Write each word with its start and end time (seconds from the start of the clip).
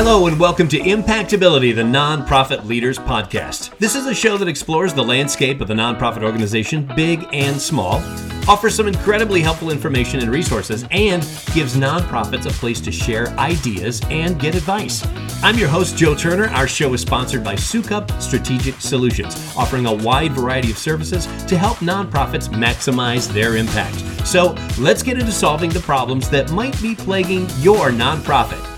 Hello, 0.00 0.28
and 0.28 0.38
welcome 0.38 0.68
to 0.68 0.78
Impactability, 0.78 1.74
the 1.74 1.82
Nonprofit 1.82 2.64
Leaders 2.64 3.00
Podcast. 3.00 3.76
This 3.78 3.96
is 3.96 4.06
a 4.06 4.14
show 4.14 4.38
that 4.38 4.46
explores 4.46 4.94
the 4.94 5.02
landscape 5.02 5.60
of 5.60 5.66
the 5.66 5.74
nonprofit 5.74 6.22
organization, 6.22 6.88
big 6.94 7.26
and 7.32 7.60
small, 7.60 7.94
offers 8.48 8.76
some 8.76 8.86
incredibly 8.86 9.40
helpful 9.40 9.72
information 9.72 10.20
and 10.20 10.30
resources, 10.30 10.84
and 10.92 11.22
gives 11.52 11.74
nonprofits 11.74 12.46
a 12.46 12.50
place 12.50 12.80
to 12.82 12.92
share 12.92 13.30
ideas 13.40 14.00
and 14.08 14.38
get 14.38 14.54
advice. 14.54 15.04
I'm 15.42 15.58
your 15.58 15.66
host, 15.66 15.96
Joe 15.96 16.14
Turner. 16.14 16.46
Our 16.50 16.68
show 16.68 16.94
is 16.94 17.00
sponsored 17.00 17.42
by 17.42 17.56
Soukup 17.56 18.22
Strategic 18.22 18.76
Solutions, 18.76 19.34
offering 19.56 19.86
a 19.86 19.92
wide 19.92 20.30
variety 20.30 20.70
of 20.70 20.78
services 20.78 21.26
to 21.48 21.58
help 21.58 21.78
nonprofits 21.78 22.46
maximize 22.50 23.26
their 23.32 23.56
impact. 23.56 23.98
So 24.24 24.54
let's 24.78 25.02
get 25.02 25.18
into 25.18 25.32
solving 25.32 25.70
the 25.70 25.80
problems 25.80 26.30
that 26.30 26.52
might 26.52 26.80
be 26.80 26.94
plaguing 26.94 27.48
your 27.58 27.90
nonprofit. 27.90 28.77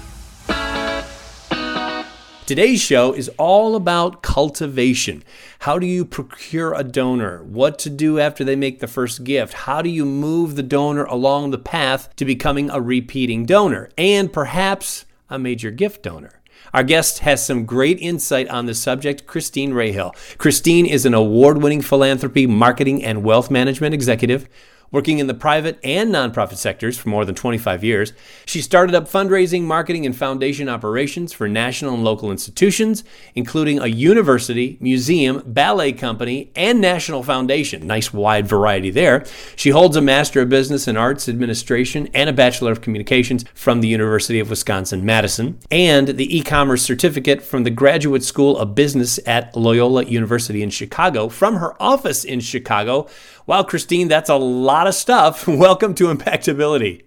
Today's 2.51 2.83
show 2.83 3.13
is 3.13 3.31
all 3.39 3.77
about 3.77 4.23
cultivation. 4.23 5.23
How 5.61 5.79
do 5.79 5.87
you 5.87 6.05
procure 6.05 6.75
a 6.75 6.83
donor? 6.83 7.45
What 7.45 7.79
to 7.79 7.89
do 7.89 8.19
after 8.19 8.43
they 8.43 8.57
make 8.57 8.81
the 8.81 8.89
first 8.89 9.23
gift? 9.23 9.53
How 9.53 9.83
do 9.83 9.89
you 9.89 10.05
move 10.05 10.57
the 10.57 10.65
donor 10.65 11.05
along 11.05 11.53
the 11.53 11.59
path 11.59 12.09
to 12.17 12.25
becoming 12.25 12.69
a 12.69 12.81
repeating 12.81 13.47
donor 13.47 13.89
and 13.97 14.33
perhaps 14.33 15.05
a 15.29 15.39
major 15.39 15.71
gift 15.71 16.03
donor? 16.03 16.41
Our 16.75 16.83
guest 16.83 17.21
has 17.21 17.47
some 17.47 17.67
great 17.67 18.01
insight 18.01 18.49
on 18.49 18.67
the 18.67 18.75
subject, 18.75 19.29
Christine 19.29 19.71
Rahill. 19.71 20.13
Christine 20.37 20.87
is 20.87 21.07
an 21.07 21.15
award 21.15 21.63
winning 21.63 21.83
philanthropy, 21.83 22.49
marketing, 22.49 23.05
and 23.05 23.23
wealth 23.23 23.49
management 23.49 23.95
executive 23.95 24.49
Working 24.93 25.21
in 25.21 25.29
the 25.29 25.35
private 25.35 25.79
and 25.85 26.13
nonprofit 26.13 26.57
sectors 26.57 26.99
for 26.99 27.11
more 27.11 27.25
than 27.25 27.37
25 27.37 27.85
years, 27.85 28.13
she 28.45 28.61
started 28.61 28.93
up 28.93 29.09
fundraising, 29.09 29.63
marketing, 29.63 30.05
and 30.05 30.17
foundation 30.17 30.69
operations 30.69 31.33
for 31.33 31.47
national 31.47 31.95
and 31.95 32.03
local 32.03 32.33
institutions, 32.33 33.05
including 33.37 33.79
a 33.79 33.87
university, 33.87 34.79
museum, 34.81 35.45
ballet 35.47 35.93
company, 35.93 36.51
and 36.57 36.81
national 36.81 37.23
foundation. 37.23 37.87
Nice 37.87 38.13
wide 38.13 38.49
variety 38.49 38.91
there. 38.91 39.25
She 39.55 39.71
holds 39.71 39.95
a 39.95 40.01
Master 40.01 40.41
of 40.41 40.49
Business 40.49 40.89
and 40.89 40.99
Arts 40.99 41.29
Administration 41.29 42.09
and 42.13 42.29
a 42.29 42.33
Bachelor 42.33 42.73
of 42.73 42.81
Communications 42.81 43.45
from 43.55 43.83
the 43.83 43.89
University 43.89 44.41
of 44.41 44.51
Wisconsin 44.51 45.05
Madison, 45.05 45.61
and 45.71 46.09
the 46.09 46.37
e 46.37 46.43
commerce 46.43 46.83
certificate 46.83 47.43
from 47.43 47.63
the 47.63 47.71
Graduate 47.71 48.25
School 48.25 48.59
of 48.59 48.75
Business 48.75 49.21
at 49.25 49.55
Loyola 49.57 50.05
University 50.05 50.65
in 50.65 50.71
Chicago 50.71 51.29
from 51.29 51.59
her 51.59 51.81
office 51.81 52.25
in 52.25 52.41
Chicago 52.41 53.07
Wow, 53.51 53.65
Christine, 53.65 54.07
that's 54.07 54.31
a 54.31 54.37
lot 54.37 54.87
of 54.87 54.95
stuff. 54.95 55.49
Welcome 55.49 55.93
to 55.97 56.05
Impactability. 56.05 57.03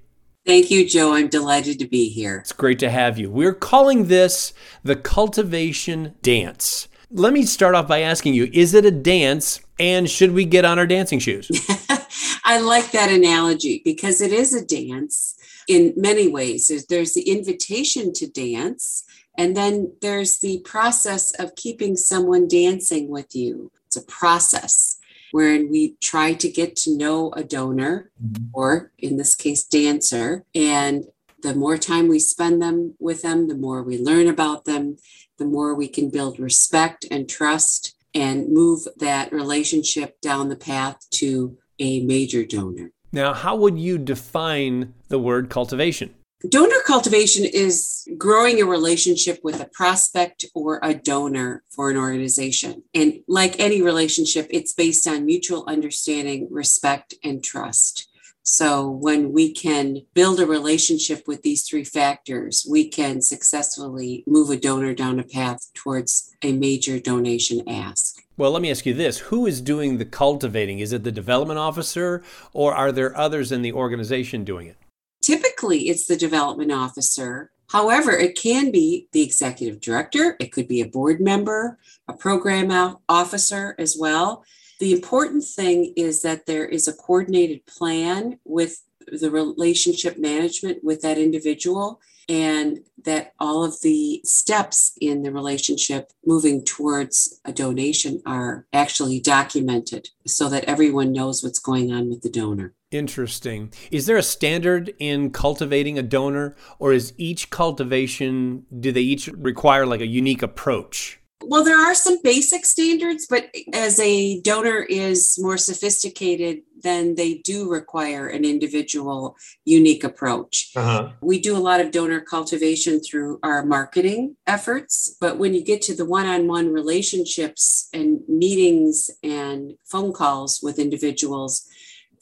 Thank 0.46 0.70
you, 0.70 0.86
Joe. 0.86 1.14
I'm 1.14 1.30
delighted 1.30 1.80
to 1.80 1.88
be 1.88 2.10
here. 2.10 2.40
It's 2.40 2.52
great 2.52 2.80
to 2.80 2.90
have 2.90 3.18
you. 3.18 3.32
We're 3.32 3.54
calling 3.54 4.08
this 4.08 4.52
the 4.84 4.98
cultivation 4.98 6.16
dance. 6.22 6.90
Let 7.10 7.32
me 7.32 7.46
start 7.46 7.76
off 7.76 7.88
by 7.88 8.02
asking 8.02 8.34
you 8.34 8.50
is 8.52 8.74
it 8.74 8.84
a 8.84 8.92
dance 8.92 9.62
and 9.80 10.10
should 10.10 10.34
we 10.34 10.44
get 10.44 10.66
on 10.66 10.78
our 10.78 10.86
dancing 10.86 11.20
shoes? 11.20 11.50
I 12.44 12.60
like 12.60 12.92
that 12.92 13.10
analogy 13.10 13.82
because 13.86 14.20
it 14.20 14.34
is 14.34 14.54
a 14.54 14.66
dance 14.66 15.38
in 15.70 15.94
many 15.96 16.28
ways. 16.28 16.68
There's, 16.68 16.88
there's 16.88 17.14
the 17.14 17.22
invitation 17.22 18.12
to 18.16 18.28
dance, 18.28 19.06
and 19.38 19.56
then 19.56 19.94
there's 20.02 20.42
the 20.42 20.60
process 20.66 21.32
of 21.40 21.56
keeping 21.56 21.96
someone 21.96 22.50
dancing 22.50 23.08
with 23.08 23.34
you. 23.34 23.72
It's 23.86 23.96
a 23.96 24.02
process 24.02 25.00
wherein 25.34 25.68
we 25.72 25.96
try 26.00 26.32
to 26.32 26.48
get 26.48 26.76
to 26.76 26.96
know 26.96 27.32
a 27.32 27.44
donor, 27.44 28.12
mm-hmm. 28.24 28.46
or 28.54 28.92
in 29.00 29.18
this 29.18 29.34
case, 29.34 29.64
dancer. 29.64 30.46
And 30.54 31.06
the 31.42 31.56
more 31.56 31.76
time 31.76 32.08
we 32.08 32.20
spend 32.20 32.62
them 32.62 32.94
with 33.00 33.24
them, 33.24 33.48
the 33.48 33.58
more 33.58 33.82
we 33.82 33.98
learn 33.98 34.28
about 34.28 34.66
them, 34.66 34.98
the 35.40 35.46
more 35.46 35.74
we 35.74 35.88
can 35.88 36.12
build 36.12 36.40
respect 36.40 37.08
and 37.10 37.28
trust 37.28 37.96
and 38.14 38.50
move 38.50 38.88
that 38.98 39.34
relationship 39.34 40.22
down 40.22 40.50
the 40.50 40.56
path 40.56 40.98
to 41.10 41.58
a 41.80 42.02
major 42.02 42.46
donor. 42.46 42.92
Now, 43.12 43.34
how 43.34 43.56
would 43.56 43.80
you 43.80 43.98
define 43.98 44.94
the 45.08 45.18
word 45.18 45.50
cultivation? 45.50 46.14
Donor 46.50 46.82
cultivation 46.86 47.46
is 47.46 48.06
growing 48.18 48.62
a 48.62 48.66
relationship 48.66 49.40
with 49.44 49.62
a 49.62 49.70
prospect 49.72 50.44
or 50.54 50.78
a 50.84 50.94
donor 50.94 51.64
for 51.70 51.90
an 51.90 51.96
organization. 51.96 52.84
And 52.94 53.22
like 53.30 53.58
any 53.62 53.82
relationship, 53.82 54.48
it's 54.50 54.74
based 54.74 55.08
on 55.08 55.26
mutual 55.26 55.64
understanding, 55.68 56.50
respect, 56.52 57.14
and 57.24 57.42
trust. 57.42 58.10
So 58.46 58.90
when 58.90 59.32
we 59.32 59.54
can 59.54 60.02
build 60.14 60.42
a 60.42 60.46
relationship 60.46 61.24
with 61.28 61.44
these 61.44 61.66
three 61.66 61.86
factors, 61.86 62.68
we 62.70 62.90
can 62.90 63.22
successfully 63.22 64.26
move 64.28 64.50
a 64.50 64.58
donor 64.58 64.94
down 64.94 65.22
a 65.22 65.24
path 65.24 65.72
towards 65.74 66.36
a 66.42 66.52
major 66.52 67.00
donation 67.00 67.64
ask. 67.70 68.22
Well, 68.36 68.52
let 68.52 68.62
me 68.62 68.70
ask 68.70 68.86
you 68.86 68.94
this 68.94 69.20
who 69.20 69.46
is 69.46 69.62
doing 69.62 69.98
the 69.98 70.04
cultivating? 70.04 70.80
Is 70.80 70.92
it 70.92 71.06
the 71.06 71.12
development 71.12 71.60
officer, 71.60 72.22
or 72.52 72.76
are 72.76 72.92
there 72.92 73.18
others 73.18 73.54
in 73.54 73.62
the 73.62 73.72
organization 73.72 74.44
doing 74.44 74.68
it? 74.68 74.76
Typically, 75.24 75.88
it's 75.88 76.06
the 76.06 76.18
development 76.18 76.72
officer. 76.72 77.50
However, 77.70 78.12
it 78.12 78.38
can 78.38 78.72
be 78.72 79.08
the 79.14 79.24
executive 79.24 79.80
director, 79.80 80.36
it 80.40 80.52
could 80.52 80.68
be 80.68 80.82
a 80.82 80.88
board 80.88 81.22
member, 81.22 81.80
a 82.08 82.14
program 82.14 82.98
officer 83.08 83.74
as 83.80 83.96
well. 83.98 84.44
The 84.80 84.92
important 84.92 85.46
thing 85.46 85.94
is 85.96 86.22
that 86.24 86.46
there 86.46 86.66
is 86.66 86.90
a 86.90 86.94
coordinated 86.94 87.66
plan 87.66 88.38
with 88.44 88.84
the 89.08 89.32
relationship 89.32 90.18
management 90.18 90.84
with 90.84 91.02
that 91.02 91.18
individual 91.18 92.02
and 92.30 92.80
that 93.04 93.34
all 93.40 93.64
of 93.64 93.82
the 93.82 94.22
steps 94.24 94.94
in 95.00 95.24
the 95.24 95.32
relationship 95.32 96.12
moving 96.26 96.64
towards 96.64 97.40
a 97.46 97.52
donation 97.52 98.22
are 98.26 98.66
actually 98.74 99.20
documented 99.20 100.10
so 100.26 100.50
that 100.50 100.64
everyone 100.66 101.12
knows 101.12 101.44
what's 101.44 101.60
going 101.60 101.92
on 101.92 102.10
with 102.10 102.22
the 102.22 102.30
donor. 102.30 102.74
Interesting. 102.92 103.74
Is 103.92 104.06
there 104.06 104.18
a 104.18 104.24
standard 104.24 104.94
in 105.00 105.32
cultivating 105.32 105.98
a 105.98 106.04
donor, 106.04 106.56
or 106.78 106.94
is 106.94 107.14
each 107.18 107.50
cultivation, 107.50 108.66
do 108.80 108.92
they 108.92 109.02
each 109.02 109.28
require 109.28 109.86
like 109.86 110.02
a 110.02 110.08
unique 110.08 110.44
approach? 110.44 111.20
Well, 111.48 111.64
there 111.64 111.80
are 111.80 111.96
some 111.96 112.22
basic 112.24 112.66
standards, 112.66 113.28
but 113.30 113.50
as 113.74 114.00
a 114.00 114.42
donor 114.42 114.80
is 114.82 115.38
more 115.40 115.58
sophisticated, 115.58 116.62
then 116.82 117.16
they 117.16 117.36
do 117.36 117.70
require 117.70 118.28
an 118.28 118.46
individual, 118.46 119.36
unique 119.66 120.04
approach. 120.04 120.72
Uh-huh. 120.76 121.12
We 121.22 121.40
do 121.40 121.56
a 121.56 121.60
lot 121.60 121.80
of 121.80 121.92
donor 121.92 122.22
cultivation 122.22 123.02
through 123.02 123.40
our 123.44 123.66
marketing 123.66 124.36
efforts, 124.48 125.16
but 125.20 125.38
when 125.38 125.54
you 125.54 125.64
get 125.64 125.82
to 125.84 125.96
the 125.96 126.06
one 126.06 126.26
on 126.26 126.48
one 126.48 126.72
relationships 126.72 127.90
and 127.94 128.22
meetings 128.28 129.10
and 129.22 129.74
phone 129.86 130.14
calls 130.14 130.62
with 130.62 130.80
individuals, 130.80 131.68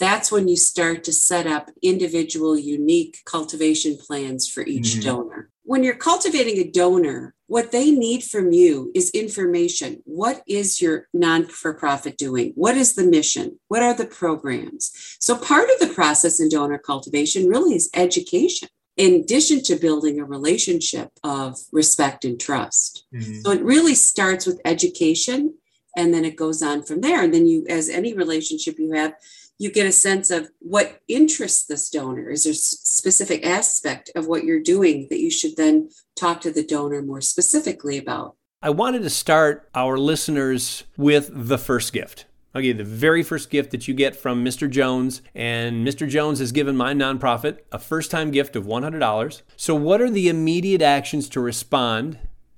that's 0.02 0.32
when 0.32 0.48
you 0.48 0.58
start 0.58 1.04
to 1.04 1.14
set 1.14 1.46
up 1.46 1.70
individual, 1.84 2.58
unique 2.58 3.20
cultivation 3.26 3.98
plans 3.98 4.50
for 4.50 4.64
each 4.66 4.96
mm-hmm. 4.96 5.02
donor. 5.02 5.50
When 5.64 5.84
you're 5.84 5.96
cultivating 5.96 6.58
a 6.58 6.72
donor, 6.72 7.36
what 7.52 7.74
they 7.74 7.92
need 7.92 8.24
from 8.24 8.54
you 8.54 8.94
is 8.96 9.10
information. 9.10 10.02
What 10.06 10.42
is 10.48 10.82
your 10.82 11.10
non 11.14 11.48
for 11.48 11.74
profit 11.74 12.18
doing? 12.18 12.54
What 12.56 12.78
is 12.78 12.96
the 12.96 13.04
mission? 13.04 13.60
What 13.68 13.84
are 13.84 13.94
the 13.94 14.06
programs? 14.06 15.18
So, 15.20 15.36
part 15.36 15.70
of 15.70 15.86
the 15.86 15.94
process 15.94 16.40
in 16.40 16.48
donor 16.48 16.78
cultivation 16.78 17.50
really 17.50 17.76
is 17.76 17.90
education 17.94 18.70
in 18.96 19.16
addition 19.16 19.62
to 19.64 19.76
building 19.76 20.18
a 20.18 20.24
relationship 20.24 21.10
of 21.26 21.58
respect 21.74 22.24
and 22.24 22.40
trust. 22.40 23.06
Mm-hmm. 23.14 23.42
So, 23.42 23.52
it 23.52 23.62
really 23.64 23.96
starts 23.96 24.46
with 24.46 24.62
education 24.64 25.56
and 25.98 26.14
then 26.14 26.24
it 26.24 26.38
goes 26.38 26.64
on 26.64 26.84
from 26.84 27.02
there. 27.02 27.22
And 27.22 27.34
then 27.34 27.48
you, 27.48 27.66
as 27.68 27.90
any 27.90 28.14
relationship 28.14 28.80
you 28.80 28.94
have, 28.94 29.14
you 29.62 29.72
get 29.72 29.86
a 29.86 29.92
sense 29.92 30.32
of 30.32 30.50
what 30.58 31.02
interests 31.08 31.66
this 31.66 31.88
donor. 31.88 32.32
Is 32.32 32.46
there 32.46 32.52
a 32.52 32.56
specific 32.56 33.46
aspect 33.46 34.10
of 34.16 34.26
what 34.26 34.44
you're 34.44 34.60
doing 34.60 35.06
that 35.12 35.20
you 35.20 35.30
should 35.30 35.56
then 35.56 35.90
talk 36.16 36.42
to 36.42 36.52
the 36.52 36.66
donor 36.66 37.04
more 37.04 37.22
specifically 37.22 38.00
about? 38.00 38.36
I 38.64 38.72
wanted 38.72 39.04
to 39.04 39.10
start 39.12 39.70
our 39.76 40.00
listeners 40.00 40.86
with 40.98 41.30
the 41.32 41.60
first 41.60 41.94
gift. 41.94 42.26
Okay, 42.56 42.72
the 42.72 42.84
very 42.84 43.22
first 43.22 43.52
gift 43.52 43.70
that 43.70 43.88
you 43.88 43.94
get 43.94 44.16
from 44.16 44.44
Mr. 44.44 44.68
Jones, 44.68 45.22
and 45.36 45.88
Mr. 45.88 46.10
Jones 46.10 46.40
has 46.40 46.52
given 46.52 46.76
my 46.76 46.96
nonprofit 46.96 47.60
a 47.72 47.78
first 47.78 48.10
time 48.10 48.32
gift 48.32 48.56
of 48.56 48.66
$100. 48.66 49.42
So, 49.58 49.76
what 49.76 50.02
are 50.02 50.10
the 50.10 50.28
immediate 50.28 50.82
actions 50.82 51.30
to 51.30 51.40
respond? 51.40 52.18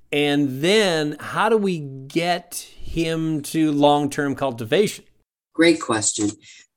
And 0.10 0.62
then, 0.62 1.18
how 1.20 1.50
do 1.50 1.58
we 1.58 1.80
get 1.80 2.66
him 2.82 3.42
to 3.42 3.74
long 3.74 4.10
term 4.10 4.36
cultivation? 4.36 5.04
Great 5.54 5.82
question. 5.82 6.32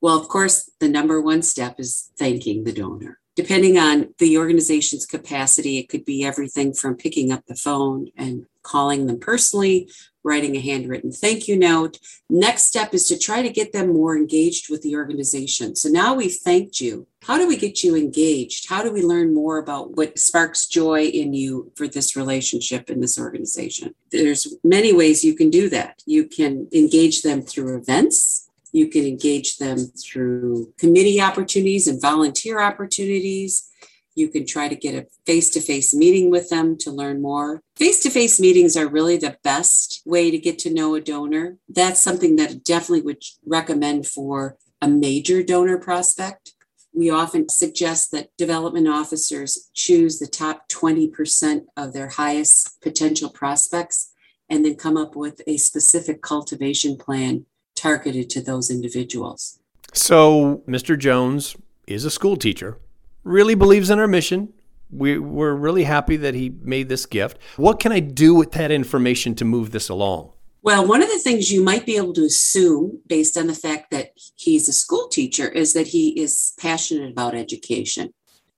Well, 0.06 0.20
of 0.20 0.28
course, 0.28 0.70
the 0.78 0.88
number 0.88 1.20
one 1.20 1.42
step 1.42 1.80
is 1.80 2.12
thanking 2.16 2.62
the 2.62 2.72
donor. 2.72 3.18
depending 3.36 3.78
on 3.78 4.14
the 4.18 4.38
organization's 4.38 5.06
capacity, 5.06 5.78
it 5.78 5.88
could 5.88 6.04
be 6.04 6.24
everything 6.24 6.72
from 6.72 6.96
picking 6.96 7.30
up 7.30 7.44
the 7.46 7.54
phone 7.54 8.08
and 8.16 8.46
calling 8.62 9.06
them 9.06 9.20
personally, 9.20 9.88
writing 10.24 10.56
a 10.56 10.60
handwritten 10.60 11.12
thank 11.12 11.46
you 11.46 11.56
note. 11.56 11.98
Next 12.28 12.64
step 12.64 12.94
is 12.94 13.06
to 13.08 13.18
try 13.18 13.42
to 13.42 13.50
get 13.50 13.72
them 13.72 13.92
more 13.92 14.16
engaged 14.16 14.70
with 14.70 14.82
the 14.82 14.96
organization. 14.96 15.76
So 15.76 15.88
now 15.88 16.14
we've 16.14 16.34
thanked 16.34 16.80
you. 16.80 17.06
How 17.22 17.36
do 17.38 17.46
we 17.46 17.56
get 17.56 17.84
you 17.84 17.94
engaged? 17.94 18.68
How 18.68 18.82
do 18.82 18.90
we 18.90 19.02
learn 19.02 19.34
more 19.34 19.58
about 19.58 19.96
what 19.96 20.18
sparks 20.18 20.66
joy 20.66 21.04
in 21.04 21.32
you 21.32 21.70
for 21.76 21.86
this 21.86 22.16
relationship 22.16 22.90
in 22.90 23.00
this 23.00 23.18
organization? 23.18 23.94
There's 24.10 24.52
many 24.64 24.92
ways 24.92 25.24
you 25.24 25.36
can 25.36 25.50
do 25.50 25.68
that. 25.68 26.02
You 26.06 26.26
can 26.26 26.68
engage 26.72 27.22
them 27.22 27.42
through 27.42 27.76
events 27.76 28.45
you 28.76 28.88
can 28.88 29.06
engage 29.06 29.56
them 29.56 29.78
through 29.78 30.70
committee 30.76 31.18
opportunities 31.18 31.86
and 31.86 32.00
volunteer 32.00 32.60
opportunities. 32.60 33.70
You 34.14 34.28
can 34.28 34.44
try 34.46 34.68
to 34.68 34.76
get 34.76 34.94
a 34.94 35.06
face 35.24 35.48
to 35.50 35.62
face 35.62 35.94
meeting 35.94 36.30
with 36.30 36.50
them 36.50 36.76
to 36.80 36.90
learn 36.90 37.22
more. 37.22 37.62
Face 37.76 38.02
to 38.02 38.10
face 38.10 38.38
meetings 38.38 38.76
are 38.76 38.86
really 38.86 39.16
the 39.16 39.38
best 39.42 40.02
way 40.04 40.30
to 40.30 40.38
get 40.38 40.58
to 40.60 40.72
know 40.72 40.94
a 40.94 41.00
donor. 41.00 41.56
That's 41.70 42.00
something 42.00 42.36
that 42.36 42.50
I 42.50 42.54
definitely 42.54 43.00
would 43.00 43.22
recommend 43.46 44.06
for 44.06 44.58
a 44.82 44.88
major 44.88 45.42
donor 45.42 45.78
prospect. 45.78 46.52
We 46.94 47.08
often 47.08 47.48
suggest 47.48 48.10
that 48.12 48.36
development 48.36 48.88
officers 48.88 49.70
choose 49.72 50.18
the 50.18 50.26
top 50.26 50.68
20% 50.68 51.62
of 51.78 51.94
their 51.94 52.08
highest 52.08 52.82
potential 52.82 53.30
prospects 53.30 54.12
and 54.50 54.66
then 54.66 54.76
come 54.76 54.98
up 54.98 55.16
with 55.16 55.40
a 55.46 55.56
specific 55.56 56.20
cultivation 56.20 56.98
plan 56.98 57.46
targeted 57.76 58.28
to 58.30 58.40
those 58.40 58.70
individuals. 58.70 59.60
So, 59.92 60.62
Mr. 60.66 60.98
Jones 60.98 61.56
is 61.86 62.04
a 62.04 62.10
school 62.10 62.36
teacher, 62.36 62.78
really 63.22 63.54
believes 63.54 63.90
in 63.90 63.98
our 63.98 64.08
mission. 64.08 64.52
We, 64.90 65.18
we're 65.18 65.54
really 65.54 65.84
happy 65.84 66.16
that 66.16 66.34
he 66.34 66.54
made 66.62 66.88
this 66.88 67.06
gift. 67.06 67.38
What 67.56 67.80
can 67.80 67.92
I 67.92 68.00
do 68.00 68.34
with 68.34 68.52
that 68.52 68.70
information 68.70 69.34
to 69.36 69.44
move 69.44 69.70
this 69.70 69.88
along? 69.88 70.32
Well, 70.62 70.86
one 70.86 71.00
of 71.00 71.08
the 71.08 71.20
things 71.20 71.52
you 71.52 71.62
might 71.62 71.86
be 71.86 71.96
able 71.96 72.12
to 72.14 72.24
assume 72.24 73.00
based 73.06 73.36
on 73.36 73.46
the 73.46 73.54
fact 73.54 73.92
that 73.92 74.10
he's 74.34 74.68
a 74.68 74.72
school 74.72 75.06
teacher 75.08 75.48
is 75.48 75.74
that 75.74 75.86
he 75.86 76.20
is 76.20 76.54
passionate 76.58 77.12
about 77.12 77.36
education. 77.36 78.12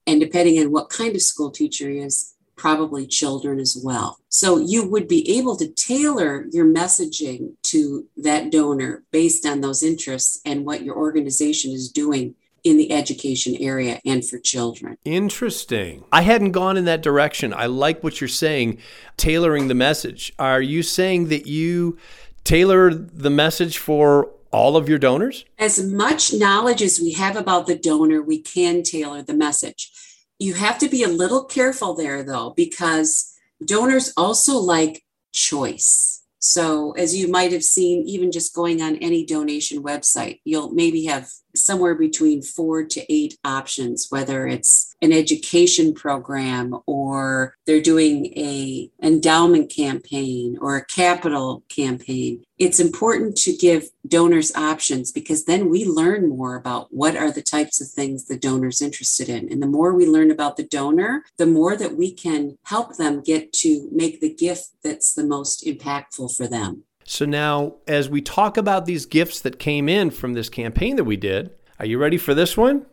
And 0.06 0.19
depending 0.19 0.59
on 0.59 0.73
what 0.73 0.88
kind 0.88 1.15
of 1.15 1.20
school 1.20 1.50
teacher 1.50 1.91
he 1.91 1.99
is, 1.99 2.35
probably 2.58 3.06
children 3.06 3.58
as 3.58 3.81
well. 3.82 4.19
So 4.28 4.58
you 4.58 4.87
would 4.88 5.08
be 5.08 5.38
able 5.38 5.56
to 5.56 5.69
tailor 5.69 6.46
your 6.52 6.66
messaging 6.66 7.55
to 7.64 8.06
that 8.19 8.50
donor 8.50 9.05
based 9.10 9.46
on 9.46 9.60
those 9.60 9.82
interests 9.82 10.40
and 10.44 10.66
what 10.66 10.82
your 10.82 10.96
organization 10.96 11.72
is 11.72 11.90
doing 11.90 12.34
in 12.64 12.76
the 12.76 12.93
education 12.93 13.56
area 13.60 14.00
and 14.05 14.25
for 14.28 14.38
children. 14.38 14.99
Interesting. 15.05 16.05
I 16.12 16.22
hadn't 16.22 16.52
gone 16.52 16.76
in 16.76 16.84
that 16.87 17.02
direction. 17.02 17.55
I 17.55 17.66
like 17.66 18.02
what 18.02 18.20
you're 18.20 18.28
saying, 18.28 18.78
tailoring 19.16 19.69
the 19.69 19.75
message. 19.75 20.32
Are 20.38 20.60
you 20.60 20.82
saying 20.82 21.28
that 21.28 21.46
you 21.46 21.96
tailor 22.44 22.93
the 22.93 23.31
message 23.31 23.78
for 23.78 24.31
all 24.50 24.76
of 24.76 24.88
your 24.88 24.99
donors? 24.99 25.44
As 25.58 25.82
much 25.82 26.34
knowledge 26.34 26.82
as 26.82 27.00
we 27.00 27.12
have 27.12 27.37
about 27.37 27.66
the 27.66 27.76
donor, 27.76 28.20
we 28.20 28.40
can 28.40 28.82
tailor 28.82 29.22
the 29.22 29.34
message. 29.34 29.90
You 30.38 30.55
have 30.55 30.79
to 30.79 30.88
be 30.88 31.02
a 31.02 31.08
little 31.08 31.44
careful 31.44 31.94
there, 31.94 32.23
though, 32.23 32.50
because 32.56 33.35
donors 33.64 34.12
also 34.17 34.56
like 34.56 35.05
choice. 35.32 36.23
So, 36.38 36.93
as 36.93 37.17
you 37.17 37.29
might 37.29 37.52
have 37.52 37.64
seen, 37.64 38.05
even 38.06 38.31
just 38.31 38.55
going 38.55 38.81
on 38.81 38.96
any 38.96 39.26
donation 39.26 39.82
website, 39.82 40.40
you'll 40.44 40.70
maybe 40.70 41.06
have 41.06 41.29
somewhere 41.64 41.94
between 41.94 42.43
four 42.43 42.84
to 42.84 43.12
eight 43.12 43.38
options, 43.44 44.06
whether 44.10 44.46
it's 44.46 44.94
an 45.00 45.12
education 45.12 45.94
program 45.94 46.76
or 46.87 47.55
they're 47.66 47.81
doing 47.81 48.26
a 48.37 48.90
endowment 49.02 49.70
campaign 49.70 50.58
or 50.60 50.76
a 50.76 50.84
capital 50.84 51.62
campaign. 51.69 52.43
It's 52.58 52.81
important 52.81 53.37
to 53.38 53.56
give 53.56 53.88
donors 54.06 54.55
options 54.56 55.12
because 55.12 55.44
then 55.44 55.69
we 55.69 55.84
learn 55.84 56.28
more 56.28 56.56
about 56.56 56.88
what 56.90 57.16
are 57.16 57.31
the 57.31 57.43
types 57.43 57.81
of 57.81 57.88
things 57.88 58.25
the 58.25 58.38
donor's 58.38 58.82
interested 58.82 59.28
in. 59.28 59.50
And 59.52 59.62
the 59.62 59.66
more 59.66 59.94
we 59.94 60.06
learn 60.06 60.31
about 60.31 60.56
the 60.56 60.66
donor, 60.66 61.25
the 61.37 61.46
more 61.46 61.76
that 61.76 61.96
we 61.96 62.12
can 62.12 62.58
help 62.64 62.96
them 62.96 63.22
get 63.22 63.52
to 63.55 63.88
make 63.93 64.20
the 64.20 64.34
gift 64.34 64.70
that's 64.82 65.14
the 65.14 65.25
most 65.25 65.64
impactful 65.64 66.37
for 66.37 66.49
them. 66.49 66.84
So 67.10 67.25
now, 67.25 67.76
as 67.87 68.10
we 68.10 68.20
talk 68.20 68.58
about 68.58 68.84
these 68.84 69.06
gifts 69.06 69.40
that 69.40 69.58
came 69.58 69.88
in 69.88 70.10
from 70.10 70.34
this 70.34 70.50
campaign 70.50 70.96
that 70.96 71.05
we 71.05 71.16
did, 71.16 71.50
are 71.78 71.87
you 71.87 71.96
ready 71.96 72.19
for 72.19 72.34
this 72.34 72.55
one? 72.55 72.84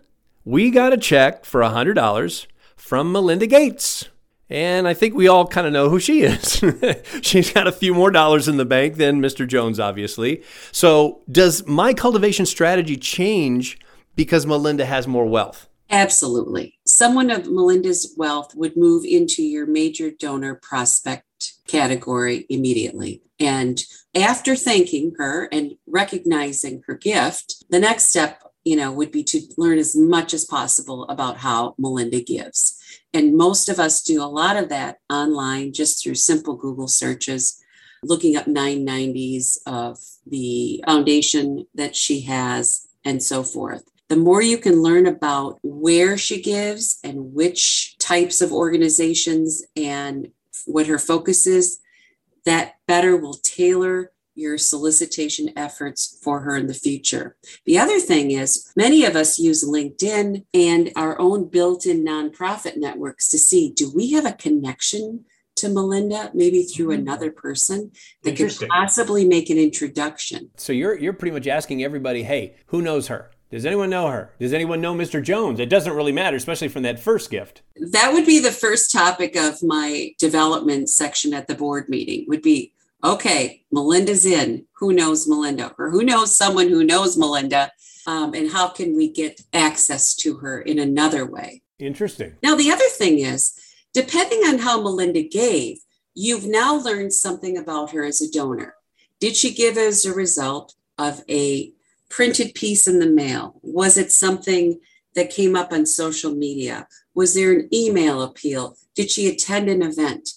We 0.45 0.71
got 0.71 0.93
a 0.93 0.97
check 0.97 1.43
for 1.43 1.59
$100 1.59 2.47
from 2.77 3.11
Melinda 3.11 3.45
Gates. 3.45 4.07
And 4.49 4.87
I 4.87 4.93
think 4.93 5.15
we 5.15 5.27
all 5.27 5.45
kind 5.45 5.67
of 5.67 5.73
know 5.73 5.89
who 5.89 5.99
she 5.99 6.21
is. 6.21 6.63
She's 7.21 7.51
got 7.51 7.67
a 7.67 7.73
few 7.73 7.93
more 7.93 8.09
dollars 8.09 8.47
in 8.47 8.55
the 8.55 8.63
bank 8.63 8.95
than 8.95 9.21
Mr. 9.21 9.45
Jones, 9.45 9.81
obviously. 9.81 10.41
So, 10.71 11.21
does 11.29 11.67
my 11.67 11.93
cultivation 11.93 12.45
strategy 12.45 12.95
change 12.95 13.77
because 14.15 14.45
Melinda 14.45 14.85
has 14.85 15.09
more 15.09 15.25
wealth? 15.25 15.67
Absolutely. 15.89 16.79
Someone 16.85 17.29
of 17.29 17.51
Melinda's 17.51 18.13
wealth 18.15 18.55
would 18.55 18.77
move 18.77 19.03
into 19.03 19.43
your 19.43 19.67
major 19.67 20.09
donor 20.09 20.55
prospect 20.55 21.53
category 21.67 22.45
immediately. 22.49 23.21
And 23.39 23.83
after 24.15 24.55
thanking 24.55 25.13
her 25.17 25.49
and 25.51 25.75
recognizing 25.87 26.83
her 26.87 26.95
gift, 26.95 27.65
the 27.69 27.79
next 27.79 28.05
step, 28.05 28.41
you 28.63 28.75
know, 28.75 28.91
would 28.91 29.11
be 29.11 29.23
to 29.23 29.41
learn 29.57 29.77
as 29.77 29.95
much 29.95 30.33
as 30.33 30.45
possible 30.45 31.03
about 31.07 31.37
how 31.37 31.75
Melinda 31.77 32.21
gives. 32.21 32.81
And 33.13 33.35
most 33.35 33.69
of 33.69 33.79
us 33.79 34.01
do 34.01 34.21
a 34.23 34.25
lot 34.25 34.57
of 34.57 34.69
that 34.69 34.99
online 35.09 35.73
just 35.73 36.01
through 36.01 36.15
simple 36.15 36.55
Google 36.55 36.87
searches, 36.87 37.61
looking 38.03 38.35
up 38.35 38.45
990s 38.45 39.57
of 39.65 39.99
the 40.25 40.83
foundation 40.85 41.65
that 41.75 41.95
she 41.95 42.21
has 42.21 42.87
and 43.03 43.21
so 43.21 43.43
forth. 43.43 43.83
The 44.07 44.15
more 44.15 44.41
you 44.41 44.57
can 44.57 44.81
learn 44.81 45.07
about 45.07 45.59
where 45.63 46.17
she 46.17 46.41
gives 46.41 46.99
and 47.03 47.33
which 47.33 47.97
types 47.97 48.39
of 48.39 48.51
organizations 48.51 49.63
and 49.75 50.29
what 50.65 50.87
her 50.87 50.99
focus 50.99 51.47
is, 51.47 51.79
that 52.45 52.75
better 52.87 53.17
will 53.17 53.35
tailor 53.35 54.11
your 54.35 54.57
solicitation 54.57 55.49
efforts 55.55 56.19
for 56.21 56.41
her 56.41 56.57
in 56.57 56.67
the 56.67 56.73
future. 56.73 57.37
The 57.65 57.79
other 57.79 57.99
thing 57.99 58.31
is, 58.31 58.71
many 58.75 59.05
of 59.05 59.15
us 59.15 59.39
use 59.39 59.67
LinkedIn 59.67 60.45
and 60.53 60.91
our 60.95 61.19
own 61.19 61.47
built 61.47 61.85
in 61.85 62.03
nonprofit 62.03 62.75
networks 62.75 63.29
to 63.29 63.39
see 63.39 63.71
do 63.71 63.89
we 63.93 64.11
have 64.11 64.25
a 64.25 64.33
connection 64.33 65.25
to 65.57 65.69
Melinda, 65.69 66.31
maybe 66.33 66.63
through 66.63 66.87
mm-hmm. 66.87 67.01
another 67.01 67.31
person 67.31 67.91
that 68.23 68.35
could 68.35 68.53
possibly 68.69 69.25
make 69.25 69.49
an 69.49 69.57
introduction. 69.57 70.51
So 70.57 70.73
you're 70.73 70.99
you're 70.99 71.13
pretty 71.13 71.31
much 71.33 71.47
asking 71.47 71.83
everybody, 71.83 72.23
hey, 72.23 72.57
who 72.67 72.81
knows 72.81 73.07
her? 73.07 73.31
Does 73.51 73.65
anyone 73.65 73.89
know 73.89 74.07
her? 74.07 74.31
Does 74.39 74.53
anyone 74.53 74.81
know 74.81 74.93
Mr. 74.93 75.21
Jones? 75.21 75.59
It 75.59 75.69
doesn't 75.69 75.93
really 75.93 76.11
matter, 76.11 76.35
especially 76.35 76.67
from 76.67 76.83
that 76.83 76.99
first 76.99 77.29
gift. 77.29 77.61
That 77.77 78.11
would 78.11 78.25
be 78.25 78.39
the 78.39 78.51
first 78.51 78.91
topic 78.91 79.35
of 79.35 79.61
my 79.61 80.13
development 80.17 80.89
section 80.89 81.33
at 81.33 81.47
the 81.47 81.55
board 81.55 81.87
meeting 81.87 82.25
would 82.27 82.41
be, 82.41 82.73
okay, 83.03 83.63
Melinda's 83.71 84.25
in. 84.25 84.65
Who 84.73 84.93
knows 84.93 85.27
Melinda? 85.27 85.73
Or 85.77 85.91
who 85.91 86.03
knows 86.03 86.35
someone 86.35 86.69
who 86.69 86.83
knows 86.83 87.17
Melinda? 87.17 87.71
Um, 88.07 88.33
and 88.33 88.51
how 88.51 88.67
can 88.67 88.95
we 88.95 89.09
get 89.09 89.41
access 89.53 90.15
to 90.17 90.37
her 90.37 90.61
in 90.61 90.79
another 90.79 91.25
way? 91.25 91.61
Interesting. 91.79 92.35
Now, 92.41 92.55
the 92.55 92.71
other 92.71 92.87
thing 92.89 93.19
is, 93.19 93.57
depending 93.93 94.39
on 94.39 94.59
how 94.59 94.81
Melinda 94.81 95.23
gave, 95.23 95.77
you've 96.13 96.45
now 96.45 96.75
learned 96.75 97.13
something 97.13 97.57
about 97.57 97.91
her 97.91 98.03
as 98.03 98.21
a 98.21 98.31
donor. 98.31 98.75
Did 99.19 99.35
she 99.35 99.53
give 99.53 99.77
as 99.77 100.05
a 100.05 100.13
result 100.13 100.73
of 100.97 101.23
a 101.29 101.73
printed 102.15 102.53
piece 102.53 102.87
in 102.87 102.99
the 102.99 103.09
mail? 103.09 103.59
Was 103.61 103.97
it 103.97 104.09
something 104.09 104.79
that 105.15 105.29
came 105.29 105.53
up 105.53 105.73
on 105.73 105.85
social 105.85 106.33
media? 106.33 106.87
Was 107.13 107.33
there 107.33 107.51
an 107.51 107.67
email 107.73 108.21
appeal? 108.21 108.77
Did 108.95 109.11
she 109.11 109.27
attend 109.27 109.67
an 109.67 109.81
event? 109.81 110.29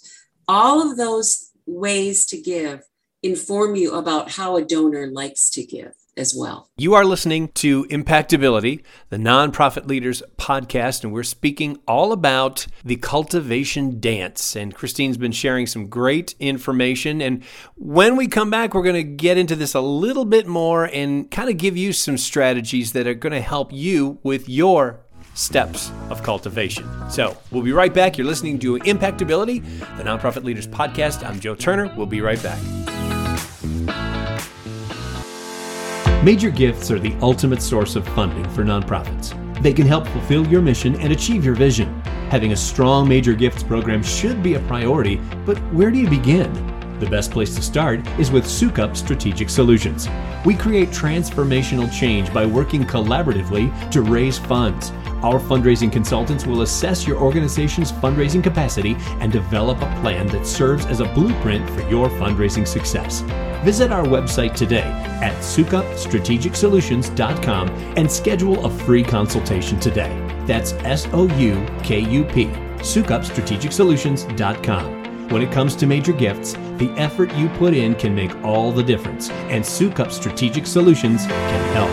All 0.48 0.82
of 0.82 0.96
those 0.96 1.52
ways 1.66 2.26
to 2.26 2.40
give 2.40 2.82
inform 3.22 3.76
you 3.76 3.94
about 3.94 4.32
how 4.32 4.56
a 4.56 4.64
donor 4.64 5.06
likes 5.06 5.50
to 5.50 5.64
give 5.64 5.94
as 6.18 6.34
well. 6.36 6.68
You 6.76 6.94
are 6.94 7.04
listening 7.04 7.48
to 7.54 7.84
Impactability, 7.84 8.82
the 9.08 9.16
Nonprofit 9.16 9.86
Leaders 9.86 10.22
podcast, 10.36 11.04
and 11.04 11.12
we're 11.12 11.22
speaking 11.22 11.78
all 11.86 12.12
about 12.12 12.66
the 12.84 12.96
cultivation 12.96 14.00
dance. 14.00 14.56
And 14.56 14.74
Christine's 14.74 15.16
been 15.16 15.32
sharing 15.32 15.66
some 15.66 15.88
great 15.88 16.34
information. 16.38 17.22
And 17.22 17.42
when 17.76 18.16
we 18.16 18.26
come 18.26 18.50
back, 18.50 18.74
we're 18.74 18.82
going 18.82 18.94
to 18.94 19.02
get 19.02 19.38
into 19.38 19.56
this 19.56 19.74
a 19.74 19.80
little 19.80 20.24
bit 20.24 20.46
more 20.46 20.84
and 20.84 21.30
kind 21.30 21.48
of 21.48 21.56
give 21.56 21.76
you 21.76 21.92
some 21.92 22.18
strategies 22.18 22.92
that 22.92 23.06
are 23.06 23.14
going 23.14 23.32
to 23.32 23.40
help 23.40 23.72
you 23.72 24.18
with 24.22 24.48
your 24.48 25.00
steps 25.34 25.92
of 26.10 26.22
cultivation. 26.22 26.88
So 27.10 27.36
we'll 27.50 27.62
be 27.62 27.72
right 27.72 27.94
back. 27.94 28.18
You're 28.18 28.26
listening 28.26 28.58
to 28.60 28.78
Impactability, 28.80 29.62
the 29.96 30.02
Nonprofit 30.02 30.42
Leaders 30.42 30.66
podcast. 30.66 31.26
I'm 31.26 31.38
Joe 31.38 31.54
Turner. 31.54 31.92
We'll 31.96 32.06
be 32.06 32.20
right 32.20 32.42
back. 32.42 32.58
Major 36.28 36.50
gifts 36.50 36.90
are 36.90 36.98
the 36.98 37.16
ultimate 37.22 37.62
source 37.62 37.96
of 37.96 38.06
funding 38.08 38.46
for 38.50 38.62
nonprofits. 38.62 39.32
They 39.62 39.72
can 39.72 39.86
help 39.86 40.06
fulfill 40.08 40.46
your 40.46 40.60
mission 40.60 40.94
and 40.96 41.10
achieve 41.10 41.42
your 41.42 41.54
vision. 41.54 42.02
Having 42.28 42.52
a 42.52 42.56
strong 42.56 43.08
major 43.08 43.32
gifts 43.32 43.62
program 43.62 44.02
should 44.02 44.42
be 44.42 44.52
a 44.52 44.60
priority, 44.60 45.22
but 45.46 45.56
where 45.72 45.90
do 45.90 45.96
you 45.96 46.06
begin? 46.06 46.52
The 47.00 47.08
best 47.08 47.30
place 47.30 47.54
to 47.54 47.62
start 47.62 48.06
is 48.18 48.30
with 48.30 48.44
Soukup 48.44 48.94
Strategic 48.94 49.48
Solutions. 49.48 50.06
We 50.44 50.54
create 50.54 50.90
transformational 50.90 51.90
change 51.90 52.30
by 52.34 52.44
working 52.44 52.84
collaboratively 52.84 53.90
to 53.90 54.02
raise 54.02 54.36
funds. 54.38 54.90
Our 55.22 55.40
fundraising 55.40 55.90
consultants 55.90 56.44
will 56.44 56.60
assess 56.60 57.06
your 57.06 57.16
organization's 57.16 57.90
fundraising 57.90 58.42
capacity 58.42 58.96
and 59.20 59.32
develop 59.32 59.78
a 59.78 60.00
plan 60.02 60.26
that 60.26 60.46
serves 60.46 60.84
as 60.84 61.00
a 61.00 61.06
blueprint 61.14 61.70
for 61.70 61.88
your 61.88 62.10
fundraising 62.10 62.68
success. 62.68 63.22
Visit 63.64 63.90
our 63.90 64.04
website 64.04 64.54
today 64.54 64.97
at 65.20 65.34
soukupstrategicsolutions.com 65.42 67.68
and 67.96 68.10
schedule 68.10 68.64
a 68.64 68.70
free 68.70 69.04
consultation 69.04 69.78
today. 69.80 70.16
That's 70.46 70.72
S 70.84 71.06
O 71.12 71.28
U 71.36 71.66
K 71.82 72.00
U 72.00 72.24
P, 72.24 72.46
soukupstrategicsolutions.com. 72.78 75.28
When 75.28 75.42
it 75.42 75.52
comes 75.52 75.76
to 75.76 75.86
major 75.86 76.12
gifts, 76.12 76.54
the 76.78 76.90
effort 76.96 77.34
you 77.34 77.50
put 77.50 77.74
in 77.74 77.94
can 77.96 78.14
make 78.14 78.34
all 78.42 78.72
the 78.72 78.82
difference, 78.82 79.28
and 79.28 79.62
Soukup 79.62 80.10
Strategic 80.10 80.66
Solutions 80.66 81.26
can 81.26 81.74
help. 81.74 81.90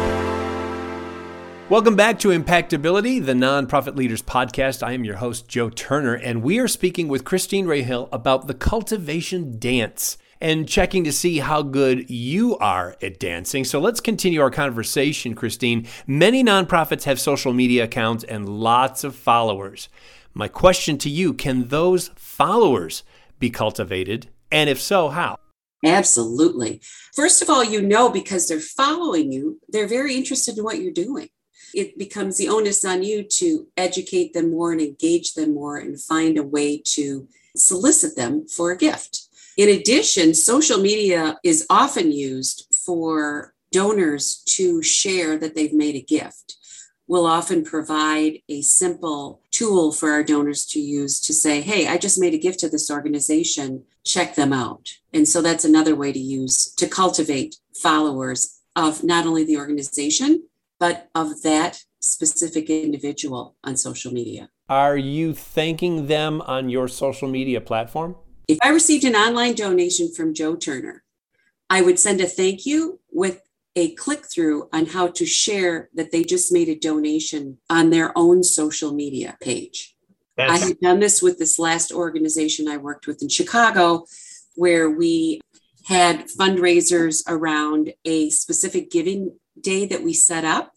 Welcome 1.69 1.95
back 1.95 2.19
to 2.19 2.29
Impactability, 2.29 3.25
the 3.25 3.33
Nonprofit 3.33 3.97
Leaders 3.97 4.21
Podcast. 4.21 4.83
I 4.83 4.93
am 4.93 5.03
your 5.03 5.15
host, 5.15 5.49
Joe 5.49 5.69
Turner, 5.69 6.13
and 6.13 6.43
we 6.43 6.59
are 6.59 6.67
speaking 6.67 7.07
with 7.07 7.25
Christine 7.25 7.65
Rahill 7.65 8.07
about 8.11 8.45
the 8.47 8.53
cultivation 8.53 9.57
dance 9.59 10.17
and 10.41 10.67
checking 10.67 11.03
to 11.03 11.11
see 11.11 11.39
how 11.39 11.61
good 11.61 12.09
you 12.09 12.57
are 12.57 12.95
at 13.01 13.19
dancing. 13.19 13.63
So 13.63 13.79
let's 13.79 13.99
continue 13.99 14.41
our 14.41 14.51
conversation, 14.51 15.35
Christine. 15.35 15.87
Many 16.05 16.43
nonprofits 16.43 17.03
have 17.03 17.19
social 17.19 17.53
media 17.53 17.85
accounts 17.85 18.23
and 18.23 18.47
lots 18.47 19.03
of 19.03 19.15
followers. 19.15 19.89
My 20.33 20.47
question 20.47 20.97
to 20.99 21.09
you 21.09 21.33
can 21.33 21.69
those 21.69 22.09
followers 22.15 23.03
be 23.39 23.49
cultivated? 23.49 24.27
And 24.51 24.69
if 24.69 24.81
so, 24.81 25.09
how? 25.09 25.37
Absolutely. 25.83 26.81
First 27.15 27.41
of 27.41 27.49
all, 27.49 27.63
you 27.63 27.81
know 27.81 28.09
because 28.09 28.47
they're 28.47 28.59
following 28.59 29.31
you, 29.31 29.59
they're 29.69 29.87
very 29.87 30.15
interested 30.15 30.57
in 30.57 30.63
what 30.63 30.79
you're 30.79 30.91
doing. 30.91 31.29
It 31.73 31.97
becomes 31.97 32.37
the 32.37 32.49
onus 32.49 32.83
on 32.85 33.03
you 33.03 33.23
to 33.23 33.67
educate 33.75 34.33
them 34.33 34.51
more 34.51 34.71
and 34.71 34.81
engage 34.81 35.33
them 35.33 35.53
more 35.53 35.77
and 35.77 36.01
find 36.01 36.37
a 36.37 36.43
way 36.43 36.81
to 36.93 37.27
solicit 37.55 38.15
them 38.15 38.47
for 38.47 38.71
a 38.71 38.77
gift. 38.77 39.24
In 39.57 39.69
addition, 39.69 40.33
social 40.33 40.79
media 40.81 41.37
is 41.41 41.65
often 41.69 42.11
used 42.11 42.67
for 42.73 43.53
donors 43.71 44.43
to 44.45 44.83
share 44.83 45.37
that 45.37 45.55
they've 45.55 45.73
made 45.73 45.95
a 45.95 46.01
gift. 46.01 46.57
We'll 47.07 47.25
often 47.25 47.63
provide 47.63 48.39
a 48.49 48.61
simple 48.61 49.41
tool 49.51 49.93
for 49.93 50.11
our 50.11 50.23
donors 50.23 50.65
to 50.67 50.79
use 50.81 51.21
to 51.21 51.33
say, 51.33 51.61
hey, 51.61 51.87
I 51.87 51.97
just 51.97 52.19
made 52.19 52.33
a 52.33 52.37
gift 52.37 52.59
to 52.61 52.69
this 52.69 52.91
organization, 52.91 53.83
check 54.03 54.35
them 54.35 54.51
out. 54.51 54.89
And 55.13 55.27
so 55.27 55.41
that's 55.41 55.63
another 55.63 55.95
way 55.95 56.11
to 56.11 56.19
use 56.19 56.73
to 56.75 56.87
cultivate 56.87 57.55
followers 57.73 58.59
of 58.75 59.03
not 59.03 59.25
only 59.25 59.45
the 59.45 59.57
organization, 59.57 60.47
but 60.79 61.09
of 61.15 61.43
that 61.43 61.81
specific 62.01 62.69
individual 62.69 63.55
on 63.63 63.77
social 63.77 64.11
media. 64.11 64.49
Are 64.67 64.97
you 64.97 65.33
thanking 65.33 66.07
them 66.07 66.41
on 66.41 66.69
your 66.69 66.87
social 66.89 67.29
media 67.29 67.61
platform? 67.61 68.15
If 68.47 68.59
I 68.61 68.69
received 68.69 69.03
an 69.05 69.15
online 69.15 69.55
donation 69.55 70.13
from 70.13 70.33
Joe 70.33 70.55
Turner, 70.55 71.03
I 71.69 71.81
would 71.81 71.99
send 71.99 72.21
a 72.21 72.27
thank 72.27 72.65
you 72.65 72.99
with 73.11 73.41
a 73.75 73.93
click 73.95 74.25
through 74.25 74.69
on 74.71 74.85
how 74.85 75.07
to 75.07 75.25
share 75.25 75.89
that 75.95 76.11
they 76.11 76.23
just 76.23 76.51
made 76.51 76.69
a 76.69 76.75
donation 76.75 77.57
on 77.69 77.89
their 77.89 78.15
own 78.17 78.43
social 78.43 78.93
media 78.93 79.37
page. 79.41 79.95
That's- 80.37 80.61
I 80.61 80.67
had 80.67 80.79
done 80.79 80.99
this 80.99 81.21
with 81.21 81.39
this 81.39 81.57
last 81.57 81.91
organization 81.91 82.67
I 82.67 82.77
worked 82.77 83.07
with 83.07 83.21
in 83.21 83.29
Chicago, 83.29 84.05
where 84.55 84.89
we 84.89 85.41
had 85.85 86.27
fundraisers 86.27 87.23
around 87.27 87.93
a 88.05 88.29
specific 88.29 88.91
giving 88.91 89.39
day 89.59 89.85
that 89.87 90.03
we 90.03 90.13
set 90.13 90.45
up 90.45 90.73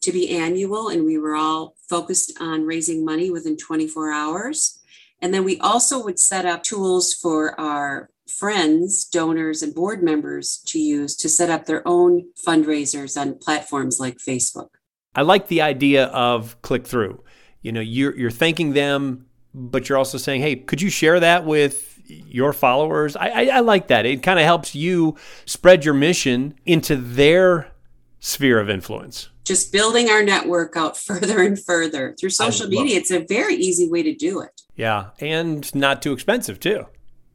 to 0.00 0.12
be 0.12 0.28
annual, 0.30 0.88
and 0.88 1.04
we 1.04 1.18
were 1.18 1.34
all 1.34 1.76
focused 1.88 2.32
on 2.40 2.66
raising 2.66 3.04
money 3.04 3.30
within 3.30 3.56
24 3.56 4.12
hours. 4.12 4.80
And 5.24 5.32
then 5.32 5.42
we 5.42 5.58
also 5.60 6.04
would 6.04 6.18
set 6.18 6.44
up 6.44 6.62
tools 6.64 7.14
for 7.14 7.58
our 7.58 8.10
friends, 8.28 9.06
donors, 9.06 9.62
and 9.62 9.74
board 9.74 10.02
members 10.02 10.58
to 10.66 10.78
use 10.78 11.16
to 11.16 11.30
set 11.30 11.48
up 11.48 11.64
their 11.64 11.82
own 11.88 12.26
fundraisers 12.46 13.18
on 13.18 13.38
platforms 13.38 13.98
like 13.98 14.18
Facebook. 14.18 14.68
I 15.14 15.22
like 15.22 15.48
the 15.48 15.62
idea 15.62 16.08
of 16.08 16.60
click 16.60 16.86
through. 16.86 17.24
You 17.62 17.72
know, 17.72 17.80
you're 17.80 18.14
you're 18.14 18.30
thanking 18.30 18.74
them, 18.74 19.24
but 19.54 19.88
you're 19.88 19.96
also 19.96 20.18
saying, 20.18 20.42
"Hey, 20.42 20.56
could 20.56 20.82
you 20.82 20.90
share 20.90 21.18
that 21.20 21.46
with 21.46 22.02
your 22.06 22.52
followers?" 22.52 23.16
I, 23.16 23.28
I, 23.28 23.44
I 23.46 23.60
like 23.60 23.88
that. 23.88 24.04
It 24.04 24.22
kind 24.22 24.38
of 24.38 24.44
helps 24.44 24.74
you 24.74 25.16
spread 25.46 25.86
your 25.86 25.94
mission 25.94 26.54
into 26.66 26.96
their 26.96 27.72
sphere 28.20 28.60
of 28.60 28.68
influence. 28.68 29.30
Just 29.44 29.72
building 29.72 30.10
our 30.10 30.22
network 30.22 30.76
out 30.76 30.98
further 31.08 31.42
and 31.42 31.58
further 31.58 32.14
through 32.20 32.28
social 32.28 32.68
media. 32.68 32.98
It's 32.98 33.10
a 33.10 33.24
very 33.24 33.54
easy 33.54 33.88
way 33.88 34.02
to 34.02 34.14
do 34.14 34.42
it. 34.42 34.53
Yeah, 34.76 35.10
and 35.20 35.72
not 35.74 36.02
too 36.02 36.12
expensive 36.12 36.60
too. 36.60 36.86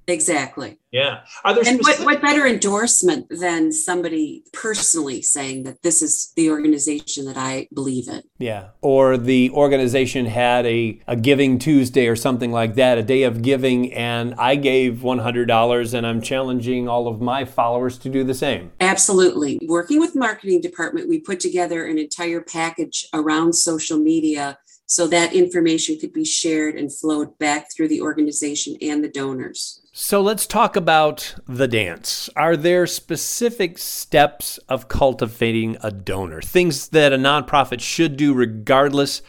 Exactly. 0.10 0.80
Yeah. 0.92 1.20
Are 1.44 1.54
there 1.54 1.64
and 1.68 1.80
specific- 1.80 2.06
what, 2.06 2.16
what 2.16 2.22
better 2.22 2.48
endorsement 2.48 3.28
than 3.30 3.72
somebody 3.72 4.44
personally 4.54 5.22
saying 5.22 5.64
that 5.64 5.84
this 5.84 6.02
is 6.02 6.34
the 6.36 6.50
organization 6.50 7.26
that 7.26 7.38
I 7.38 7.68
believe 7.74 8.08
in? 8.08 8.24
Yeah. 8.40 8.70
Or 8.82 9.18
the 9.18 9.52
organization 9.52 10.26
had 10.26 10.66
a, 10.66 11.00
a 11.08 11.16
Giving 11.16 11.60
Tuesday 11.60 12.08
or 12.08 12.16
something 12.16 12.52
like 12.52 12.74
that, 12.76 12.98
a 12.98 13.04
day 13.04 13.24
of 13.24 13.44
giving, 13.44 13.94
and 13.94 14.34
I 14.40 14.56
gave 14.56 14.98
$100 14.98 15.94
and 15.94 16.08
I'm 16.08 16.22
challenging 16.22 16.88
all 16.88 17.08
of 17.08 17.22
my 17.22 17.46
followers 17.46 18.00
to 18.00 18.10
do 18.10 18.24
the 18.24 18.34
same. 18.34 18.72
Absolutely. 18.80 19.60
Working 19.68 20.00
with 20.00 20.16
marketing 20.16 20.62
department, 20.62 21.08
we 21.08 21.20
put 21.20 21.40
together 21.40 21.86
an 21.86 22.00
entire 22.00 22.42
package 22.42 23.08
around 23.14 23.54
social 23.54 24.00
media 24.00 24.58
so 24.90 25.06
that 25.06 25.36
information 25.36 26.00
could 26.00 26.12
be 26.12 26.26
shared 26.26 26.74
and 26.74 26.92
flowed 26.92 27.38
back 27.38 27.72
through 27.72 27.88
the 27.88 28.02
organization 28.02 28.76
and 28.82 29.04
the 29.04 29.08
donors. 29.08 29.82
So 29.94 30.20
let's 30.20 30.48
talk 30.48 30.76
about 30.76 31.36
the 31.48 31.68
dance. 31.68 32.28
Are 32.36 32.58
there 32.58 32.88
specific 32.88 33.78
steps 33.78 34.58
of 34.68 34.88
cultivating 34.88 35.78
a 35.84 35.92
donor? 35.92 36.42
Things 36.42 36.88
that 36.88 37.14
a 37.14 37.18
nonprofit 37.18 37.82
should 37.82 38.18
do 38.18 38.34
regardless 38.34 39.22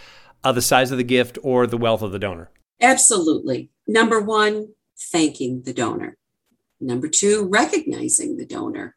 of 0.42 0.54
the 0.54 0.62
size 0.62 0.92
of 0.92 0.96
the 0.96 1.04
gift 1.04 1.36
or 1.42 1.66
the 1.66 1.76
wealth 1.76 2.00
of 2.00 2.12
the 2.12 2.18
donor? 2.18 2.50
Absolutely. 2.80 3.68
Number 3.86 4.18
one, 4.18 4.68
thanking 4.98 5.60
the 5.64 5.74
donor. 5.74 6.16
Number 6.80 7.06
two, 7.06 7.46
recognizing 7.46 8.38
the 8.38 8.46
donor. 8.46 8.96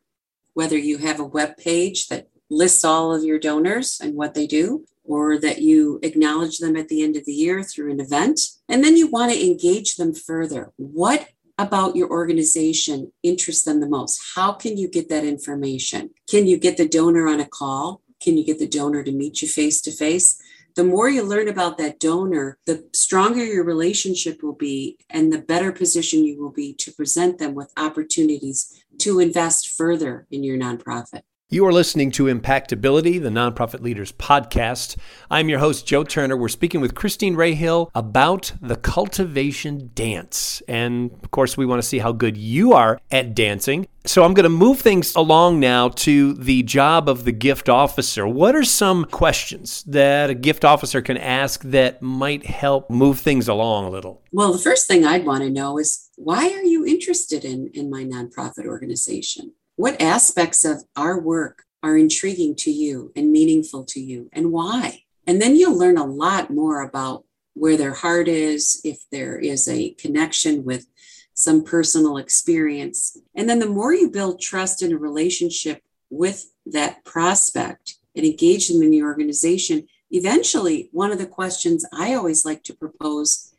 Whether 0.54 0.78
you 0.78 1.00
have 1.00 1.20
a 1.20 1.26
web 1.26 1.58
page 1.58 2.08
that 2.08 2.30
lists 2.50 2.86
all 2.86 3.14
of 3.14 3.26
your 3.26 3.40
donors 3.40 4.00
and 4.02 4.16
what 4.16 4.34
they 4.34 4.48
do, 4.48 4.86
or 5.04 5.38
that 5.40 5.62
you 5.62 6.00
acknowledge 6.04 6.60
them 6.60 6.76
at 6.76 6.88
the 6.88 7.04
end 7.04 7.16
of 7.16 7.26
the 7.26 7.34
year 7.34 7.64
through 7.64 7.92
an 7.92 8.00
event. 8.00 8.40
And 8.70 8.84
then 8.84 8.96
you 8.96 9.08
want 9.08 9.32
to 9.32 9.46
engage 9.46 9.96
them 9.96 10.14
further. 10.14 10.72
What 10.78 11.30
about 11.58 11.96
your 11.96 12.10
organization 12.10 13.12
interests 13.22 13.64
them 13.64 13.80
the 13.80 13.90
most? 13.90 14.22
How 14.36 14.54
can 14.54 14.78
you 14.78 14.88
get 14.88 15.10
that 15.10 15.24
information? 15.24 16.12
Can 16.28 16.48
you 16.48 16.58
get 16.58 16.78
the 16.78 16.88
donor 16.88 17.28
on 17.28 17.40
a 17.40 17.46
call? 17.46 18.02
Can 18.20 18.38
you 18.38 18.46
get 18.46 18.60
the 18.60 18.68
donor 18.68 19.04
to 19.04 19.12
meet 19.12 19.42
you 19.42 19.48
face 19.48 19.82
to 19.82 19.92
face? 19.92 20.42
The 20.76 20.84
more 20.84 21.08
you 21.08 21.22
learn 21.22 21.50
about 21.50 21.78
that 21.78 22.00
donor, 22.00 22.58
the 22.66 22.88
stronger 22.94 23.46
your 23.46 23.64
relationship 23.64 24.42
will 24.42 24.56
be, 24.56 24.98
and 25.08 25.32
the 25.32 25.38
better 25.38 25.72
position 25.72 26.26
you 26.26 26.42
will 26.42 26.50
be 26.50 26.74
to 26.76 26.92
present 26.92 27.38
them 27.38 27.54
with 27.54 27.72
opportunities 27.78 28.84
to 29.00 29.20
invest 29.20 29.70
further 29.70 30.26
in 30.32 30.44
your 30.44 30.58
nonprofit. 30.58 31.22
You 31.54 31.68
are 31.68 31.72
listening 31.72 32.10
to 32.14 32.24
Impactability, 32.24 33.22
the 33.22 33.30
Nonprofit 33.30 33.82
Leaders 33.82 34.12
Podcast. 34.12 34.98
I'm 35.30 35.50
your 35.50 35.60
host, 35.60 35.86
Joe 35.86 36.04
Turner. 36.04 36.36
We're 36.36 36.48
speaking 36.48 36.82
with 36.82 36.96
Christine 36.96 37.36
Rahill 37.36 37.92
about 37.94 38.54
the 38.60 38.76
cultivation 38.76 39.92
dance. 39.94 40.64
And 40.68 41.12
of 41.24 41.30
course, 41.30 41.56
we 41.56 41.68
want 41.68 41.80
to 41.80 41.88
see 41.88 42.00
how 42.00 42.12
good 42.12 42.38
you 42.38 42.74
are 42.74 43.00
at 43.12 43.36
dancing. 43.36 43.88
So 44.04 44.24
I'm 44.24 44.34
going 44.34 44.46
to 44.46 44.50
move 44.50 44.80
things 44.80 45.14
along 45.14 45.60
now 45.60 45.90
to 45.90 46.34
the 46.34 46.64
job 46.64 47.08
of 47.08 47.24
the 47.24 47.32
gift 47.32 47.70
officer. 47.70 48.28
What 48.28 48.56
are 48.56 48.64
some 48.64 49.06
questions 49.06 49.84
that 49.84 50.32
a 50.32 50.34
gift 50.34 50.66
officer 50.66 51.04
can 51.04 51.18
ask 51.18 51.62
that 51.66 52.02
might 52.02 52.48
help 52.48 52.90
move 52.90 53.20
things 53.20 53.48
along 53.48 53.86
a 53.86 53.92
little? 53.92 54.24
Well, 54.32 54.54
the 54.54 54.58
first 54.58 54.88
thing 54.88 55.06
I'd 55.06 55.24
want 55.24 55.44
to 55.44 55.52
know 55.52 55.78
is 55.78 56.10
why 56.16 56.52
are 56.52 56.64
you 56.64 56.84
interested 56.84 57.46
in, 57.46 57.70
in 57.76 57.92
my 57.92 58.04
nonprofit 58.04 58.66
organization? 58.66 59.54
What 59.76 60.00
aspects 60.00 60.66
of 60.66 60.84
our 60.96 61.20
work 61.20 61.64
are 61.82 61.98
intriguing 61.98 62.56
to 62.58 62.72
you 62.72 63.12
and 63.16 63.32
meaningful 63.32 63.86
to 63.86 64.00
you, 64.00 64.30
and 64.32 64.52
why? 64.52 65.04
And 65.26 65.42
then 65.42 65.56
you'll 65.56 65.78
learn 65.78 65.98
a 65.98 66.06
lot 66.06 66.52
more 66.52 66.82
about 66.82 67.26
where 67.56 67.76
their 67.76 67.94
heart 67.94 68.28
is, 68.28 68.80
if 68.84 69.00
there 69.12 69.38
is 69.38 69.68
a 69.68 69.92
connection 69.92 70.64
with 70.64 70.86
some 71.34 71.64
personal 71.64 72.18
experience. 72.18 73.18
And 73.34 73.50
then 73.50 73.58
the 73.58 73.66
more 73.66 73.94
you 73.94 74.12
build 74.12 74.40
trust 74.40 74.84
in 74.84 74.94
a 74.94 74.98
relationship 74.98 75.82
with 76.12 76.52
that 76.68 77.04
prospect 77.04 77.96
and 78.16 78.26
engage 78.26 78.68
them 78.68 78.84
in 78.84 78.92
the 78.92 79.02
organization, 79.02 79.88
eventually, 80.12 80.90
one 80.92 81.12
of 81.12 81.18
the 81.18 81.26
questions 81.26 81.84
I 81.92 82.14
always 82.14 82.46
like 82.46 82.64
to 82.66 82.76
propose 82.76 83.52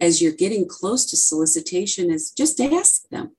as 0.00 0.22
you're 0.22 0.32
getting 0.32 0.68
close 0.68 1.06
to 1.06 1.16
solicitation 1.16 2.10
is 2.10 2.30
just 2.30 2.60
ask 2.60 3.08
them 3.08 3.32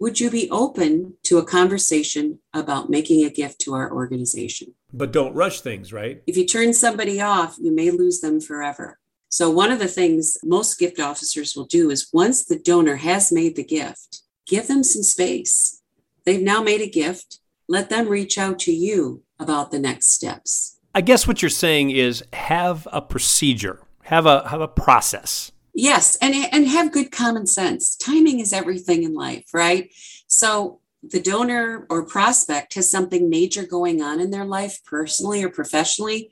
Would 0.00 0.18
you 0.18 0.28
be 0.28 0.50
open 0.50 1.14
to 1.22 1.38
a 1.38 1.44
conversation 1.44 2.40
about 2.52 2.90
making 2.90 3.24
a 3.24 3.30
gift 3.30 3.60
to 3.60 3.74
our 3.74 3.92
organization? 3.92 4.74
But 4.92 5.12
don't 5.12 5.34
rush 5.34 5.60
things, 5.60 5.92
right? 5.92 6.22
If 6.26 6.36
you 6.36 6.46
turn 6.46 6.72
somebody 6.74 7.20
off, 7.20 7.56
you 7.60 7.74
may 7.74 7.90
lose 7.90 8.20
them 8.20 8.40
forever. 8.40 8.98
So, 9.28 9.50
one 9.50 9.70
of 9.70 9.78
the 9.78 9.88
things 9.88 10.36
most 10.44 10.78
gift 10.78 11.00
officers 11.00 11.54
will 11.56 11.64
do 11.64 11.90
is 11.90 12.08
once 12.12 12.44
the 12.44 12.58
donor 12.58 12.96
has 12.96 13.32
made 13.32 13.56
the 13.56 13.64
gift, 13.64 14.22
give 14.46 14.68
them 14.68 14.82
some 14.82 15.02
space. 15.02 15.80
They've 16.24 16.42
now 16.42 16.62
made 16.62 16.80
a 16.80 16.88
gift. 16.88 17.40
Let 17.68 17.88
them 17.88 18.08
reach 18.08 18.36
out 18.36 18.58
to 18.60 18.72
you 18.72 19.22
about 19.38 19.70
the 19.70 19.78
next 19.78 20.10
steps. 20.10 20.78
I 20.94 21.00
guess 21.00 21.26
what 21.26 21.42
you're 21.42 21.48
saying 21.48 21.90
is 21.90 22.22
have 22.32 22.86
a 22.92 23.00
procedure, 23.00 23.80
have 24.02 24.26
a 24.26 24.48
have 24.48 24.60
a 24.60 24.68
process. 24.68 25.50
Yes, 25.74 26.16
and 26.22 26.34
and 26.52 26.68
have 26.68 26.92
good 26.92 27.10
common 27.10 27.46
sense. 27.46 27.96
Timing 27.96 28.38
is 28.38 28.52
everything 28.52 29.02
in 29.02 29.12
life, 29.12 29.46
right? 29.52 29.92
So 30.28 30.80
the 31.10 31.20
donor 31.20 31.86
or 31.90 32.06
prospect 32.06 32.74
has 32.74 32.90
something 32.90 33.28
major 33.28 33.66
going 33.66 34.02
on 34.02 34.20
in 34.20 34.30
their 34.30 34.44
life 34.44 34.80
personally 34.84 35.42
or 35.42 35.50
professionally, 35.50 36.30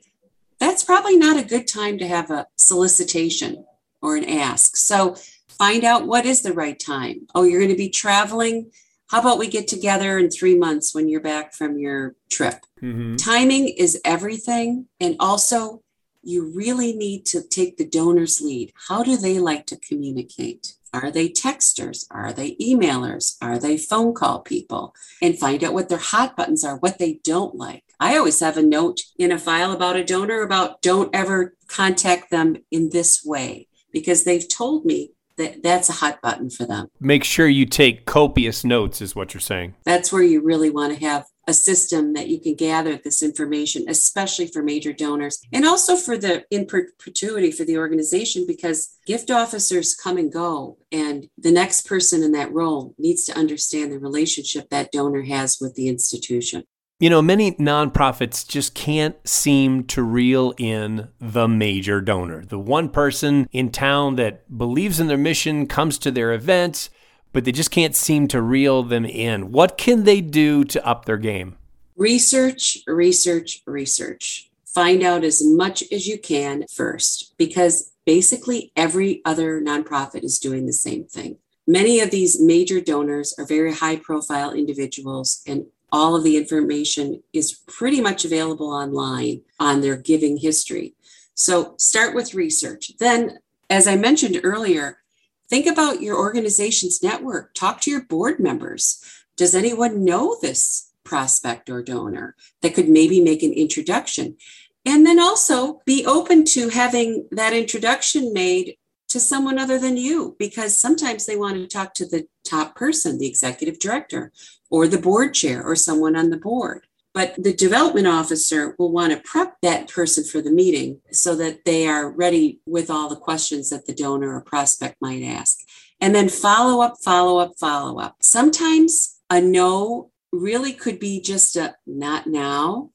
that's 0.59 0.83
probably 0.83 1.17
not 1.17 1.37
a 1.37 1.47
good 1.47 1.67
time 1.67 1.97
to 1.99 2.07
have 2.07 2.31
a 2.31 2.47
solicitation 2.57 3.65
or 4.01 4.15
an 4.15 4.27
ask. 4.27 4.75
So 4.77 5.15
find 5.47 5.83
out 5.83 6.07
what 6.07 6.25
is 6.25 6.41
the 6.41 6.53
right 6.53 6.79
time. 6.79 7.27
Oh, 7.35 7.43
you're 7.43 7.59
going 7.59 7.71
to 7.71 7.77
be 7.77 7.89
traveling. 7.89 8.71
How 9.07 9.19
about 9.19 9.37
we 9.37 9.47
get 9.47 9.67
together 9.67 10.17
in 10.17 10.31
three 10.31 10.57
months 10.57 10.95
when 10.95 11.07
you're 11.07 11.21
back 11.21 11.53
from 11.53 11.77
your 11.77 12.15
trip? 12.29 12.65
Mm-hmm. 12.81 13.17
Timing 13.17 13.67
is 13.67 13.99
everything. 14.03 14.87
And 14.99 15.15
also, 15.19 15.82
you 16.23 16.51
really 16.55 16.93
need 16.93 17.25
to 17.27 17.41
take 17.41 17.77
the 17.77 17.85
donor's 17.85 18.41
lead. 18.41 18.73
How 18.87 19.03
do 19.03 19.17
they 19.17 19.39
like 19.39 19.65
to 19.67 19.77
communicate? 19.77 20.75
Are 20.93 21.09
they 21.09 21.27
texters? 21.29 22.05
Are 22.11 22.31
they 22.31 22.55
emailers? 22.55 23.35
Are 23.41 23.57
they 23.57 23.77
phone 23.77 24.13
call 24.13 24.41
people? 24.41 24.93
And 25.21 25.37
find 25.37 25.63
out 25.63 25.73
what 25.73 25.89
their 25.89 25.97
hot 25.97 26.35
buttons 26.35 26.63
are, 26.63 26.77
what 26.77 26.99
they 26.99 27.19
don't 27.23 27.55
like. 27.55 27.83
I 27.99 28.17
always 28.17 28.39
have 28.41 28.57
a 28.57 28.63
note 28.63 29.01
in 29.17 29.31
a 29.31 29.39
file 29.39 29.71
about 29.71 29.95
a 29.95 30.03
donor 30.03 30.41
about 30.41 30.81
don't 30.81 31.13
ever 31.15 31.55
contact 31.67 32.29
them 32.29 32.57
in 32.69 32.89
this 32.89 33.23
way 33.25 33.67
because 33.91 34.23
they've 34.23 34.47
told 34.47 34.85
me 34.85 35.11
that 35.37 35.63
that's 35.63 35.89
a 35.89 35.93
hot 35.93 36.21
button 36.21 36.49
for 36.49 36.65
them. 36.65 36.89
Make 36.99 37.23
sure 37.23 37.47
you 37.47 37.65
take 37.65 38.05
copious 38.05 38.63
notes, 38.63 39.01
is 39.01 39.15
what 39.15 39.33
you're 39.33 39.41
saying. 39.41 39.73
That's 39.83 40.11
where 40.11 40.21
you 40.21 40.41
really 40.41 40.69
want 40.69 40.93
to 40.93 41.05
have 41.05 41.25
a 41.47 41.53
system 41.53 42.13
that 42.13 42.29
you 42.29 42.39
can 42.39 42.55
gather 42.55 42.97
this 42.97 43.21
information, 43.21 43.85
especially 43.87 44.47
for 44.47 44.63
major 44.63 44.93
donors 44.93 45.41
and 45.51 45.65
also 45.65 45.95
for 45.95 46.17
the 46.17 46.45
in 46.49 46.65
perpetuity 46.65 47.51
for 47.51 47.65
the 47.65 47.77
organization, 47.77 48.45
because 48.47 48.97
gift 49.05 49.29
officers 49.29 49.93
come 49.95 50.17
and 50.17 50.31
go. 50.31 50.77
And 50.91 51.27
the 51.37 51.51
next 51.51 51.85
person 51.85 52.23
in 52.23 52.31
that 52.31 52.53
role 52.53 52.95
needs 52.97 53.25
to 53.25 53.37
understand 53.37 53.91
the 53.91 53.99
relationship 53.99 54.69
that 54.69 54.91
donor 54.91 55.23
has 55.23 55.57
with 55.59 55.75
the 55.75 55.89
institution. 55.89 56.63
You 56.99 57.09
know, 57.09 57.21
many 57.21 57.51
nonprofits 57.53 58.47
just 58.47 58.73
can't 58.75 59.15
seem 59.27 59.83
to 59.85 60.01
reel 60.01 60.53
in 60.57 61.09
the 61.19 61.49
major 61.49 61.99
donor, 61.99 62.45
the 62.45 62.59
one 62.59 62.87
person 62.87 63.49
in 63.51 63.71
town 63.71 64.15
that 64.15 64.57
believes 64.57 65.01
in 65.01 65.07
their 65.07 65.17
mission, 65.17 65.67
comes 65.67 65.97
to 65.97 66.11
their 66.11 66.31
events, 66.31 66.89
but 67.33 67.43
they 67.43 67.51
just 67.51 67.71
can't 67.71 67.95
seem 67.95 68.27
to 68.29 68.41
reel 68.41 68.83
them 68.83 69.03
in. 69.03 69.51
What 69.51 69.77
can 69.77 70.05
they 70.05 70.21
do 70.21 70.63
to 70.65 70.85
up 70.87 71.05
their 71.05 71.17
game? 71.17 71.57
Research, 71.97 72.77
research, 72.87 73.61
research. 73.65 74.49
Find 74.65 75.03
out 75.03 75.23
as 75.23 75.43
much 75.43 75.83
as 75.91 76.07
you 76.07 76.17
can 76.17 76.65
first, 76.71 77.33
because 77.37 77.91
basically 78.05 78.71
every 78.75 79.21
other 79.25 79.61
nonprofit 79.61 80.23
is 80.23 80.39
doing 80.39 80.65
the 80.65 80.73
same 80.73 81.03
thing. 81.05 81.37
Many 81.67 81.99
of 81.99 82.11
these 82.11 82.41
major 82.41 82.81
donors 82.81 83.35
are 83.37 83.45
very 83.45 83.73
high 83.73 83.97
profile 83.97 84.51
individuals, 84.51 85.43
and 85.47 85.65
all 85.91 86.15
of 86.15 86.23
the 86.23 86.37
information 86.37 87.21
is 87.31 87.59
pretty 87.67 88.01
much 88.01 88.25
available 88.25 88.71
online 88.71 89.41
on 89.59 89.81
their 89.81 89.95
giving 89.95 90.37
history. 90.37 90.95
So 91.35 91.75
start 91.77 92.15
with 92.15 92.33
research. 92.33 92.97
Then, 92.99 93.37
as 93.69 93.87
I 93.87 93.95
mentioned 93.95 94.39
earlier, 94.43 95.02
Think 95.49 95.67
about 95.67 96.01
your 96.01 96.17
organization's 96.17 97.03
network. 97.03 97.53
Talk 97.53 97.81
to 97.81 97.91
your 97.91 98.03
board 98.03 98.39
members. 98.39 99.03
Does 99.35 99.53
anyone 99.53 100.03
know 100.03 100.37
this 100.41 100.91
prospect 101.03 101.69
or 101.69 101.83
donor 101.83 102.35
that 102.61 102.73
could 102.73 102.89
maybe 102.89 103.21
make 103.21 103.43
an 103.43 103.53
introduction? 103.53 104.37
And 104.85 105.05
then 105.05 105.19
also 105.19 105.81
be 105.85 106.05
open 106.05 106.43
to 106.45 106.69
having 106.69 107.27
that 107.31 107.53
introduction 107.53 108.33
made 108.33 108.77
to 109.09 109.19
someone 109.19 109.59
other 109.59 109.77
than 109.77 109.95
you, 109.95 110.35
because 110.39 110.79
sometimes 110.79 111.25
they 111.25 111.35
want 111.35 111.55
to 111.55 111.67
talk 111.67 111.93
to 111.93 112.05
the 112.05 112.27
top 112.43 112.75
person, 112.75 113.19
the 113.19 113.27
executive 113.27 113.79
director, 113.79 114.31
or 114.71 114.87
the 114.87 114.97
board 114.97 115.33
chair, 115.33 115.63
or 115.63 115.75
someone 115.75 116.15
on 116.15 116.31
the 116.31 116.37
board. 116.37 116.87
But 117.13 117.35
the 117.37 117.53
development 117.53 118.07
officer 118.07 118.75
will 118.79 118.91
want 118.91 119.13
to 119.13 119.19
prep 119.19 119.57
that 119.61 119.87
person 119.87 120.23
for 120.23 120.41
the 120.41 120.51
meeting 120.51 120.99
so 121.11 121.35
that 121.35 121.63
they 121.63 121.87
are 121.87 122.09
ready 122.09 122.59
with 122.65 122.89
all 122.89 123.07
the 123.07 123.15
questions 123.15 123.69
that 123.69 123.85
the 123.85 123.93
donor 123.93 124.35
or 124.35 124.41
prospect 124.41 124.95
might 124.99 125.23
ask. 125.23 125.59
And 126.01 126.15
then 126.15 126.27
follow 126.27 126.81
up, 126.81 126.95
follow 127.03 127.37
up, 127.37 127.53
follow 127.59 127.99
up. 127.99 128.17
Sometimes 128.21 129.19
a 129.29 129.39
no 129.39 130.11
really 130.31 130.73
could 130.73 130.99
be 130.99 131.21
just 131.21 131.55
a 131.55 131.75
not 131.85 132.25
now. 132.25 132.89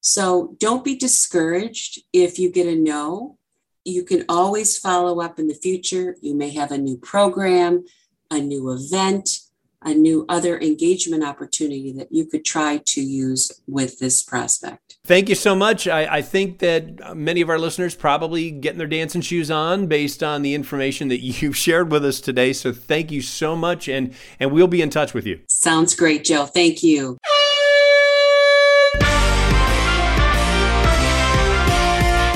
So 0.00 0.54
don't 0.58 0.84
be 0.84 0.96
discouraged 0.96 2.02
if 2.12 2.38
you 2.38 2.52
get 2.52 2.68
a 2.68 2.76
no. 2.76 3.38
You 3.84 4.04
can 4.04 4.24
always 4.28 4.78
follow 4.78 5.20
up 5.20 5.38
in 5.38 5.48
the 5.48 5.54
future. 5.54 6.16
You 6.20 6.34
may 6.34 6.50
have 6.50 6.70
a 6.70 6.78
new 6.78 6.96
program, 6.96 7.84
a 8.30 8.38
new 8.38 8.70
event, 8.70 9.40
a 9.84 9.94
new 9.94 10.24
other 10.28 10.58
engagement 10.58 11.22
opportunity 11.22 11.92
that 11.92 12.10
you 12.10 12.24
could 12.24 12.44
try 12.44 12.80
to 12.86 13.00
use 13.00 13.52
with 13.66 13.98
this 13.98 14.22
prospect. 14.22 14.96
Thank 15.04 15.28
you 15.28 15.34
so 15.34 15.54
much. 15.54 15.86
I, 15.86 16.16
I, 16.16 16.22
think 16.22 16.60
that 16.60 17.14
many 17.14 17.42
of 17.42 17.50
our 17.50 17.58
listeners 17.58 17.94
probably 17.94 18.50
getting 18.50 18.78
their 18.78 18.86
dancing 18.86 19.20
shoes 19.20 19.50
on 19.50 19.86
based 19.86 20.22
on 20.22 20.40
the 20.40 20.54
information 20.54 21.08
that 21.08 21.20
you've 21.22 21.56
shared 21.56 21.90
with 21.90 22.04
us 22.04 22.20
today. 22.20 22.52
So 22.54 22.72
thank 22.72 23.10
you 23.12 23.20
so 23.20 23.54
much, 23.54 23.88
and 23.88 24.14
and 24.40 24.50
we'll 24.50 24.66
be 24.66 24.80
in 24.80 24.90
touch 24.90 25.12
with 25.12 25.26
you. 25.26 25.40
Sounds 25.48 25.94
great, 25.94 26.24
Joe. 26.24 26.46
Thank 26.46 26.82
you. 26.82 27.18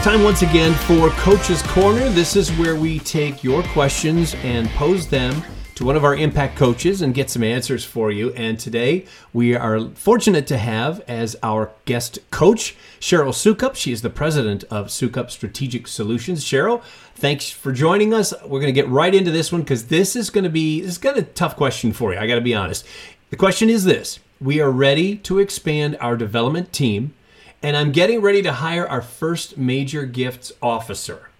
Time 0.02 0.22
once 0.22 0.42
again 0.42 0.74
for 0.86 1.10
Coach's 1.10 1.60
Corner. 1.62 2.08
This 2.10 2.36
is 2.36 2.50
where 2.52 2.76
we 2.76 2.98
take 3.00 3.42
your 3.42 3.62
questions 3.64 4.34
and 4.36 4.68
pose 4.70 5.06
them 5.06 5.42
to 5.78 5.84
one 5.84 5.94
of 5.94 6.02
our 6.02 6.16
impact 6.16 6.56
coaches 6.56 7.00
and 7.02 7.14
get 7.14 7.30
some 7.30 7.44
answers 7.44 7.84
for 7.84 8.10
you. 8.10 8.32
And 8.32 8.58
today 8.58 9.04
we 9.32 9.54
are 9.54 9.90
fortunate 9.90 10.44
to 10.48 10.58
have 10.58 11.00
as 11.02 11.36
our 11.40 11.70
guest 11.84 12.18
coach 12.32 12.74
Cheryl 12.98 13.28
Soukup. 13.28 13.76
She 13.76 13.92
is 13.92 14.02
the 14.02 14.10
president 14.10 14.64
of 14.64 14.88
Soukup 14.88 15.30
Strategic 15.30 15.86
Solutions. 15.86 16.44
Cheryl, 16.44 16.82
thanks 17.14 17.48
for 17.48 17.70
joining 17.70 18.12
us. 18.12 18.34
We're 18.42 18.58
going 18.58 18.74
to 18.74 18.80
get 18.80 18.88
right 18.88 19.14
into 19.14 19.30
this 19.30 19.52
one 19.52 19.60
because 19.60 19.86
this 19.86 20.16
is 20.16 20.30
going 20.30 20.42
to 20.42 20.50
be 20.50 20.80
this 20.80 20.90
is 20.90 20.98
kind 20.98 21.16
of 21.16 21.22
a 21.22 21.28
tough 21.28 21.54
question 21.54 21.92
for 21.92 22.12
you. 22.12 22.18
I 22.18 22.26
got 22.26 22.34
to 22.34 22.40
be 22.40 22.56
honest. 22.56 22.84
The 23.30 23.36
question 23.36 23.70
is 23.70 23.84
this: 23.84 24.18
We 24.40 24.60
are 24.60 24.72
ready 24.72 25.16
to 25.18 25.38
expand 25.38 25.96
our 26.00 26.16
development 26.16 26.72
team, 26.72 27.14
and 27.62 27.76
I'm 27.76 27.92
getting 27.92 28.20
ready 28.20 28.42
to 28.42 28.54
hire 28.54 28.88
our 28.88 29.02
first 29.02 29.56
major 29.56 30.06
gifts 30.06 30.50
officer. 30.60 31.30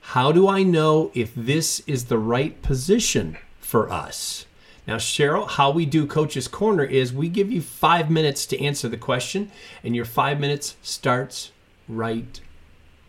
How 0.00 0.30
do 0.30 0.46
I 0.46 0.62
know 0.62 1.10
if 1.14 1.34
this 1.34 1.80
is 1.86 2.04
the 2.04 2.18
right 2.18 2.60
position 2.60 3.38
for 3.68 3.92
us. 3.92 4.46
Now, 4.86 4.96
Cheryl, 4.96 5.46
how 5.46 5.70
we 5.70 5.84
do 5.84 6.06
Coach's 6.06 6.48
Corner 6.48 6.84
is 6.84 7.12
we 7.12 7.28
give 7.28 7.52
you 7.52 7.60
five 7.60 8.10
minutes 8.10 8.46
to 8.46 8.58
answer 8.58 8.88
the 8.88 8.96
question, 8.96 9.50
and 9.84 9.94
your 9.94 10.06
five 10.06 10.40
minutes 10.40 10.76
starts 10.80 11.52
right 11.86 12.40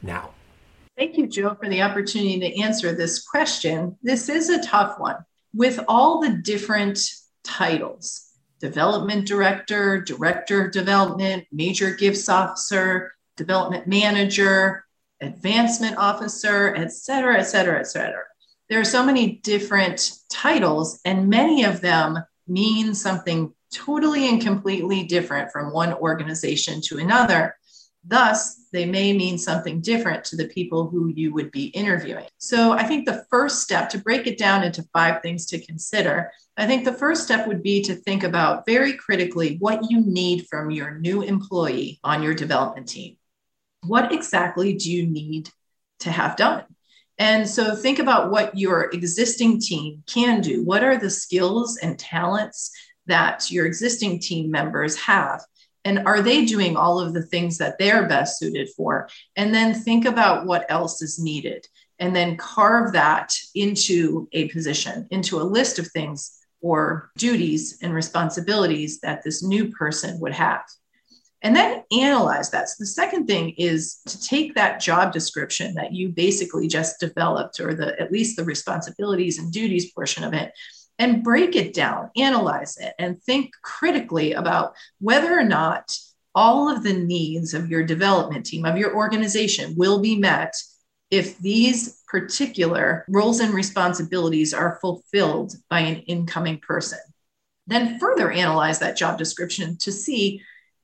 now. 0.01 0.31
Thank 0.97 1.15
you, 1.15 1.27
Joe, 1.27 1.55
for 1.55 1.69
the 1.69 1.81
opportunity 1.81 2.37
to 2.41 2.61
answer 2.61 2.93
this 2.93 3.23
question. 3.23 3.97
This 4.03 4.27
is 4.27 4.49
a 4.49 4.61
tough 4.61 4.99
one. 4.99 5.15
With 5.55 5.79
all 5.87 6.19
the 6.19 6.31
different 6.31 6.99
titles 7.45 8.25
development 8.59 9.25
director, 9.25 10.01
director 10.01 10.65
of 10.65 10.73
development, 10.73 11.45
major 11.53 11.95
gifts 11.95 12.27
officer, 12.27 13.13
development 13.37 13.87
manager, 13.87 14.83
advancement 15.21 15.97
officer, 15.97 16.75
et 16.75 16.91
cetera, 16.91 17.37
et 17.39 17.43
cetera, 17.43 17.79
et 17.79 17.87
cetera 17.87 18.23
there 18.69 18.79
are 18.79 18.85
so 18.85 19.03
many 19.03 19.37
different 19.37 20.11
titles, 20.29 20.99
and 21.03 21.29
many 21.29 21.63
of 21.63 21.81
them 21.81 22.19
mean 22.47 22.93
something 22.93 23.53
totally 23.73 24.29
and 24.29 24.41
completely 24.41 25.03
different 25.03 25.51
from 25.51 25.73
one 25.73 25.93
organization 25.93 26.81
to 26.81 26.97
another. 26.97 27.55
Thus, 28.05 28.67
they 28.71 28.85
may 28.85 29.11
mean 29.11 29.37
something 29.37 29.81
different 29.81 30.23
to 30.25 30.37
the 30.37 30.47
people 30.47 30.87
who 30.87 31.09
you 31.09 31.33
would 31.33 31.51
be 31.51 31.65
interviewing. 31.65 32.25
So, 32.37 32.71
I 32.71 32.83
think 32.83 33.05
the 33.05 33.25
first 33.29 33.61
step 33.61 33.89
to 33.89 33.97
break 33.97 34.25
it 34.25 34.37
down 34.37 34.63
into 34.63 34.87
five 34.93 35.21
things 35.21 35.45
to 35.47 35.59
consider, 35.59 36.31
I 36.55 36.65
think 36.65 36.85
the 36.85 36.93
first 36.93 37.23
step 37.23 37.47
would 37.47 37.61
be 37.61 37.81
to 37.83 37.95
think 37.95 38.23
about 38.23 38.65
very 38.65 38.93
critically 38.93 39.57
what 39.59 39.89
you 39.89 40.01
need 40.01 40.47
from 40.47 40.71
your 40.71 40.97
new 40.99 41.21
employee 41.23 41.99
on 42.03 42.23
your 42.23 42.33
development 42.33 42.87
team. 42.87 43.17
What 43.85 44.13
exactly 44.13 44.75
do 44.75 44.91
you 44.91 45.05
need 45.05 45.49
to 45.99 46.11
have 46.11 46.35
done? 46.35 46.63
And 47.19 47.47
so 47.47 47.75
think 47.75 47.99
about 47.99 48.31
what 48.31 48.57
your 48.57 48.89
existing 48.91 49.59
team 49.59 50.03
can 50.07 50.39
do. 50.39 50.63
What 50.63 50.83
are 50.83 50.97
the 50.97 51.09
skills 51.09 51.77
and 51.77 51.99
talents 51.99 52.71
that 53.07 53.51
your 53.51 53.65
existing 53.65 54.19
team 54.19 54.49
members 54.49 54.97
have? 54.97 55.43
And 55.83 56.07
are 56.07 56.21
they 56.21 56.45
doing 56.45 56.77
all 56.77 56.99
of 56.99 57.13
the 57.13 57.21
things 57.21 57.57
that 57.57 57.77
they're 57.77 58.07
best 58.07 58.39
suited 58.39 58.69
for? 58.69 59.09
And 59.35 59.53
then 59.53 59.73
think 59.73 60.05
about 60.05 60.45
what 60.45 60.65
else 60.69 61.01
is 61.01 61.19
needed 61.19 61.67
and 61.99 62.15
then 62.15 62.37
carve 62.37 62.93
that 62.93 63.35
into 63.53 64.29
a 64.31 64.47
position, 64.49 65.05
into 65.11 65.41
a 65.41 65.43
list 65.43 65.77
of 65.77 65.87
things 65.87 66.37
or 66.61 67.11
duties 67.17 67.79
and 67.81 67.93
responsibilities 67.93 68.99
that 69.01 69.23
this 69.23 69.43
new 69.43 69.69
person 69.71 70.19
would 70.21 70.33
have 70.33 70.61
and 71.41 71.55
then 71.55 71.83
analyze 71.91 72.49
that. 72.51 72.69
So 72.69 72.75
the 72.79 72.85
second 72.85 73.27
thing 73.27 73.51
is 73.51 74.01
to 74.07 74.19
take 74.21 74.55
that 74.55 74.81
job 74.81 75.13
description 75.13 75.73
that 75.75 75.93
you 75.93 76.09
basically 76.09 76.67
just 76.67 76.99
developed, 76.99 77.59
or 77.59 77.73
the 77.73 77.99
at 77.99 78.11
least 78.11 78.35
the 78.35 78.43
responsibilities 78.43 79.39
and 79.39 79.51
duties 79.51 79.91
portion 79.91 80.23
of 80.23 80.33
it, 80.33 80.51
and 80.97 81.23
break 81.23 81.55
it 81.55 81.73
down, 81.73 82.11
analyze 82.17 82.77
it, 82.77 82.93
and 82.99 83.21
think 83.23 83.51
critically 83.63 84.33
about 84.33 84.73
whether 84.99 85.37
or 85.37 85.45
not 85.45 85.97
all 86.35 86.69
of 86.69 86.83
the 86.83 86.93
needs 86.93 87.53
of 87.53 87.69
your 87.69 87.83
development 87.83 88.45
team, 88.45 88.65
of 88.65 88.77
your 88.77 88.95
organization, 88.95 89.73
will 89.77 89.99
be 89.99 90.17
met 90.17 90.53
if 91.09 91.37
these 91.39 92.01
particular 92.07 93.05
roles 93.07 93.39
and 93.39 93.53
responsibilities 93.53 94.53
are 94.53 94.77
fulfilled 94.81 95.55
by 95.69 95.79
an 95.79 95.97
incoming 96.01 96.59
person. 96.59 96.99
Then 97.65 97.97
further 97.97 98.29
analyze 98.31 98.79
that 98.79 98.97
job 98.97 99.17
description 99.17 99.77
to 99.77 99.91
see 99.91 100.41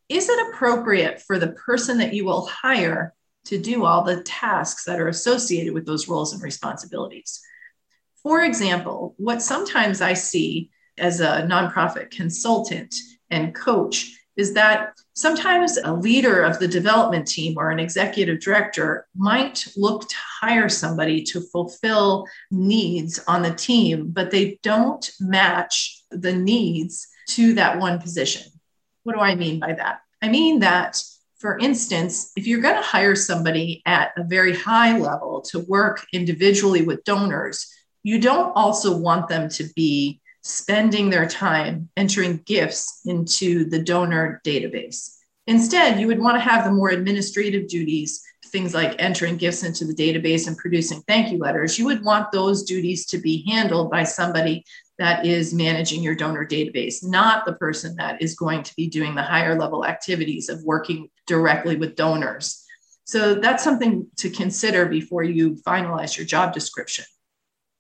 is 0.10 0.30
it 0.30 0.48
appropriate 0.50 1.22
for 1.22 1.40
the 1.40 1.54
person 1.54 1.98
that 1.98 2.14
you 2.14 2.26
will 2.26 2.46
hire 2.46 3.14
to 3.46 3.60
do 3.60 3.86
all 3.86 4.04
the 4.04 4.22
tasks 4.24 4.86
that 4.86 5.00
are 5.00 5.08
associated 5.08 5.74
with 5.74 5.86
those 5.86 6.08
roles 6.08 6.34
and 6.34 6.42
responsibilities? 6.42 7.42
For 8.22 8.42
example, 8.42 9.14
what 9.18 9.42
sometimes 9.42 10.02
I 10.02 10.14
see 10.14 10.70
as 10.98 11.20
a 11.20 11.48
nonprofit 11.50 12.12
consultant 12.12 12.96
and 13.30 13.54
coach 13.54 14.18
is 14.38 14.54
that 14.54 14.94
sometimes 15.14 15.78
a 15.78 15.94
leader 15.94 16.44
of 16.44 16.60
the 16.60 16.68
development 16.68 17.28
team 17.28 17.56
or 17.58 17.72
an 17.72 17.80
executive 17.80 18.40
director 18.42 19.08
might 19.16 19.66
look 19.78 20.08
to 20.10 20.16
hire 20.42 20.68
somebody 20.68 21.24
to 21.24 21.40
fulfill 21.40 22.26
needs 22.52 23.20
on 23.28 23.42
the 23.42 23.54
team, 23.54 24.10
but 24.10 24.32
they 24.32 24.60
don't 24.62 25.10
match 25.20 26.04
the 26.12 26.34
needs 26.34 27.08
to 27.30 27.54
that 27.54 27.80
one 27.80 28.00
position. 28.00 28.44
What 29.06 29.14
do 29.14 29.22
I 29.22 29.36
mean 29.36 29.60
by 29.60 29.74
that? 29.74 30.02
I 30.24 30.30
mean 30.30 30.60
that, 30.62 31.00
for 31.38 31.60
instance, 31.60 32.32
if 32.36 32.48
you're 32.48 32.62
going 32.62 32.76
to 32.76 32.82
hire 32.82 33.16
somebody 33.16 33.84
at 33.86 34.14
a 34.18 34.24
very 34.24 34.56
high 34.56 34.98
level 34.98 35.42
to 35.52 35.60
work 35.60 36.04
individually 36.12 36.82
with 36.82 37.04
donors, 37.04 37.72
you 38.02 38.20
don't 38.20 38.52
also 38.56 38.98
want 38.98 39.30
them 39.30 39.48
to 39.50 39.66
be 39.76 40.22
spending 40.42 41.12
their 41.12 41.28
time 41.28 41.88
entering 41.96 42.42
gifts 42.48 43.02
into 43.06 43.70
the 43.70 43.78
donor 43.78 44.42
database. 44.44 45.18
Instead, 45.46 46.00
you 46.00 46.08
would 46.08 46.20
want 46.20 46.36
to 46.36 46.42
have 46.42 46.66
the 46.66 46.72
more 46.72 46.90
administrative 46.90 47.68
duties, 47.68 48.24
things 48.48 48.74
like 48.74 48.96
entering 48.98 49.38
gifts 49.38 49.64
into 49.64 49.86
the 49.86 49.94
database 49.94 50.48
and 50.48 50.58
producing 50.58 51.04
thank 51.08 51.32
you 51.32 51.38
letters. 51.38 51.78
You 51.78 51.86
would 51.86 52.04
want 52.04 52.32
those 52.32 52.64
duties 52.64 53.06
to 53.08 53.20
be 53.20 53.46
handled 53.48 53.92
by 53.92 54.04
somebody 54.04 54.66
that 54.98 55.26
is 55.26 55.54
managing 55.54 56.02
your 56.02 56.16
donor 56.16 56.46
database, 56.46 57.04
not 57.04 57.46
the 57.46 57.54
person 57.54 57.96
that 57.98 58.22
is 58.22 58.36
going 58.36 58.64
to 58.64 58.74
be 58.76 58.88
doing 58.88 59.14
the 59.14 59.24
higher 59.24 59.58
level 59.60 59.86
activities 59.86 60.50
of 60.50 60.64
working 60.64 61.10
directly 61.28 61.76
with 61.76 61.96
donors. 61.96 62.64
So 63.04 63.36
that's 63.36 63.64
something 63.64 64.08
to 64.18 64.30
consider 64.30 64.86
before 64.86 65.24
you 65.24 65.56
finalize 65.68 66.18
your 66.18 66.26
job 66.26 66.54
description. 66.54 67.06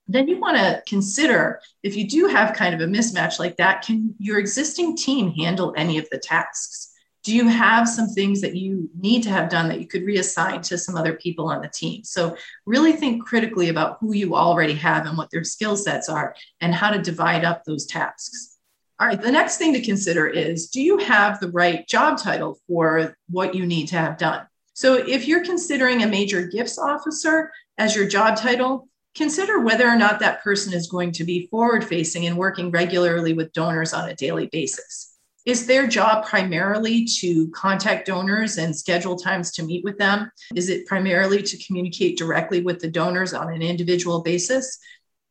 Then 0.07 0.27
you 0.27 0.39
want 0.39 0.57
to 0.57 0.83
consider 0.87 1.61
if 1.81 1.95
you 1.95 2.07
do 2.07 2.27
have 2.27 2.55
kind 2.55 2.75
of 2.75 2.81
a 2.81 2.91
mismatch 2.91 3.39
like 3.39 3.57
that, 3.57 3.81
can 3.81 4.13
your 4.19 4.37
existing 4.37 4.95
team 4.95 5.31
handle 5.31 5.73
any 5.75 5.97
of 5.97 6.07
the 6.11 6.19
tasks? 6.19 6.91
Do 7.25 7.35
you 7.35 7.47
have 7.47 7.89
some 7.89 8.07
things 8.07 8.39
that 8.41 8.55
you 8.55 8.87
need 8.95 9.23
to 9.23 9.31
have 9.31 9.49
done 9.49 9.67
that 9.67 9.81
you 9.81 9.87
could 9.87 10.03
reassign 10.03 10.61
to 10.61 10.77
some 10.77 10.95
other 10.95 11.13
people 11.13 11.47
on 11.47 11.59
the 11.59 11.67
team? 11.67 12.03
So 12.03 12.37
really 12.67 12.93
think 12.93 13.25
critically 13.25 13.69
about 13.69 13.97
who 13.99 14.13
you 14.13 14.35
already 14.35 14.75
have 14.75 15.07
and 15.07 15.17
what 15.17 15.31
their 15.31 15.43
skill 15.43 15.75
sets 15.75 16.07
are 16.07 16.35
and 16.61 16.71
how 16.73 16.91
to 16.91 17.01
divide 17.01 17.43
up 17.43 17.63
those 17.63 17.87
tasks. 17.87 18.59
All 18.99 19.07
right 19.07 19.19
the 19.19 19.31
next 19.31 19.57
thing 19.57 19.73
to 19.73 19.81
consider 19.81 20.27
is 20.27 20.69
do 20.69 20.81
you 20.81 20.99
have 20.99 21.39
the 21.39 21.49
right 21.49 21.85
job 21.87 22.19
title 22.19 22.59
for 22.67 23.17
what 23.27 23.55
you 23.55 23.65
need 23.65 23.87
to 23.87 23.95
have 23.95 24.19
done? 24.19 24.45
So 24.73 24.93
if 24.93 25.27
you're 25.27 25.43
considering 25.43 26.03
a 26.03 26.07
major 26.07 26.45
gifts 26.45 26.77
officer 26.77 27.51
as 27.79 27.95
your 27.95 28.07
job 28.07 28.37
title 28.37 28.87
consider 29.15 29.61
whether 29.61 29.87
or 29.87 29.95
not 29.95 30.19
that 30.19 30.43
person 30.43 30.73
is 30.73 30.87
going 30.87 31.11
to 31.13 31.23
be 31.23 31.47
forward 31.47 31.83
facing 31.83 32.27
and 32.27 32.37
working 32.37 32.69
regularly 32.69 33.33
with 33.33 33.51
donors 33.51 33.93
on 33.93 34.09
a 34.09 34.15
daily 34.15 34.45
basis 34.45 35.14
is 35.45 35.67
their 35.67 35.87
job 35.87 36.25
primarily 36.25 37.05
to 37.19 37.47
contact 37.51 38.07
donors 38.07 38.57
and 38.57 38.75
schedule 38.75 39.15
times 39.15 39.51
to 39.51 39.63
meet 39.63 39.83
with 39.83 39.97
them? 39.97 40.31
Is 40.55 40.69
it 40.69 40.87
primarily 40.87 41.43
to 41.43 41.63
communicate 41.65 42.17
directly 42.17 42.61
with 42.61 42.79
the 42.79 42.89
donors 42.89 43.33
on 43.33 43.53
an 43.53 43.61
individual 43.61 44.21
basis? 44.21 44.79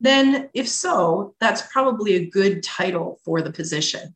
Then, 0.01 0.51
if 0.55 0.69
so, 0.69 1.35
that's 1.41 1.63
probably 1.63 2.15
a 2.15 2.27
good 2.27 2.63
title 2.63 3.19
for 3.25 3.43
the 3.43 3.53
position. 3.53 4.15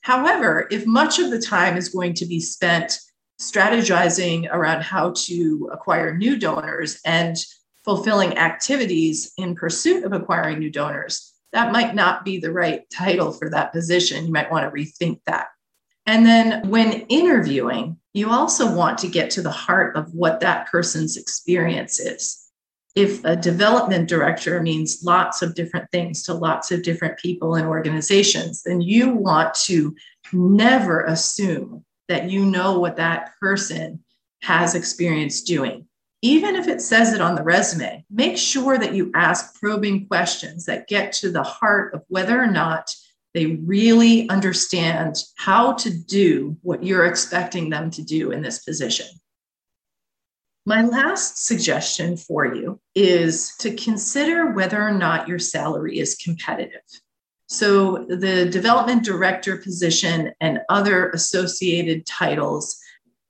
However, 0.00 0.66
if 0.70 0.86
much 0.86 1.18
of 1.18 1.30
the 1.30 1.40
time 1.40 1.76
is 1.76 1.88
going 1.88 2.14
to 2.14 2.26
be 2.26 2.40
spent 2.40 2.98
strategizing 3.40 4.48
around 4.50 4.82
how 4.82 5.12
to 5.16 5.68
acquire 5.72 6.16
new 6.16 6.38
donors 6.38 7.00
and 7.04 7.36
fulfilling 7.84 8.36
activities 8.38 9.32
in 9.36 9.54
pursuit 9.54 10.04
of 10.04 10.12
acquiring 10.12 10.58
new 10.58 10.70
donors, 10.70 11.34
that 11.52 11.72
might 11.72 11.94
not 11.94 12.24
be 12.24 12.38
the 12.38 12.52
right 12.52 12.88
title 12.90 13.32
for 13.32 13.50
that 13.50 13.72
position. 13.72 14.26
You 14.26 14.32
might 14.32 14.50
want 14.50 14.64
to 14.64 14.70
rethink 14.70 15.20
that. 15.26 15.48
And 16.06 16.24
then 16.24 16.68
when 16.68 17.00
interviewing, 17.08 17.98
you 18.14 18.30
also 18.30 18.74
want 18.74 18.98
to 18.98 19.08
get 19.08 19.30
to 19.30 19.42
the 19.42 19.50
heart 19.50 19.96
of 19.96 20.12
what 20.14 20.40
that 20.40 20.68
person's 20.68 21.16
experience 21.16 21.98
is. 21.98 22.42
If 22.94 23.22
a 23.24 23.36
development 23.36 24.08
director 24.08 24.62
means 24.62 25.02
lots 25.04 25.42
of 25.42 25.54
different 25.54 25.90
things 25.90 26.22
to 26.24 26.34
lots 26.34 26.70
of 26.70 26.82
different 26.82 27.18
people 27.18 27.56
and 27.56 27.66
organizations, 27.66 28.62
then 28.62 28.80
you 28.80 29.14
want 29.14 29.52
to 29.66 29.94
never 30.32 31.04
assume 31.04 31.84
that 32.08 32.30
you 32.30 32.44
know 32.44 32.78
what 32.78 32.96
that 32.96 33.32
person 33.38 34.02
has 34.42 34.74
experience 34.74 35.42
doing 35.42 35.86
even 36.22 36.56
if 36.56 36.66
it 36.66 36.80
says 36.80 37.12
it 37.12 37.20
on 37.20 37.34
the 37.34 37.42
resume, 37.42 38.04
make 38.10 38.38
sure 38.38 38.78
that 38.78 38.94
you 38.94 39.10
ask 39.14 39.58
probing 39.60 40.06
questions 40.06 40.64
that 40.64 40.88
get 40.88 41.12
to 41.12 41.30
the 41.30 41.42
heart 41.42 41.94
of 41.94 42.02
whether 42.08 42.40
or 42.40 42.46
not 42.46 42.94
they 43.34 43.46
really 43.46 44.28
understand 44.30 45.16
how 45.36 45.74
to 45.74 45.90
do 45.90 46.56
what 46.62 46.82
you're 46.82 47.04
expecting 47.04 47.68
them 47.68 47.90
to 47.90 48.02
do 48.02 48.30
in 48.30 48.40
this 48.40 48.60
position. 48.60 49.06
My 50.64 50.82
last 50.82 51.46
suggestion 51.46 52.16
for 52.16 52.52
you 52.54 52.80
is 52.94 53.54
to 53.58 53.76
consider 53.76 54.52
whether 54.52 54.82
or 54.82 54.92
not 54.92 55.28
your 55.28 55.38
salary 55.38 55.98
is 55.98 56.16
competitive. 56.16 56.80
So, 57.46 58.06
the 58.08 58.48
development 58.50 59.04
director 59.04 59.58
position 59.58 60.32
and 60.40 60.60
other 60.68 61.10
associated 61.10 62.04
titles 62.04 62.80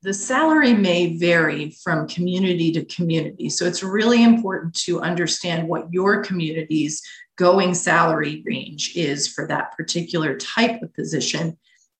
the 0.03 0.15
salary 0.15 0.75
may 0.75 1.17
vary 1.17 1.71
from 1.71 2.07
community 2.09 2.71
to 2.73 2.85
community. 2.85 3.49
So 3.49 3.65
it's 3.65 3.83
really 3.83 4.23
important 4.23 4.75
to 4.85 5.01
understand 5.01 5.69
what 5.69 5.93
your 5.93 6.23
community's 6.23 7.03
going 7.37 7.75
salary 7.75 8.43
range 8.47 8.97
is 8.97 9.29
for 9.29 9.47
that 9.47 9.77
particular 9.77 10.37
type 10.37 10.83
of 10.83 10.95
position 10.95 11.59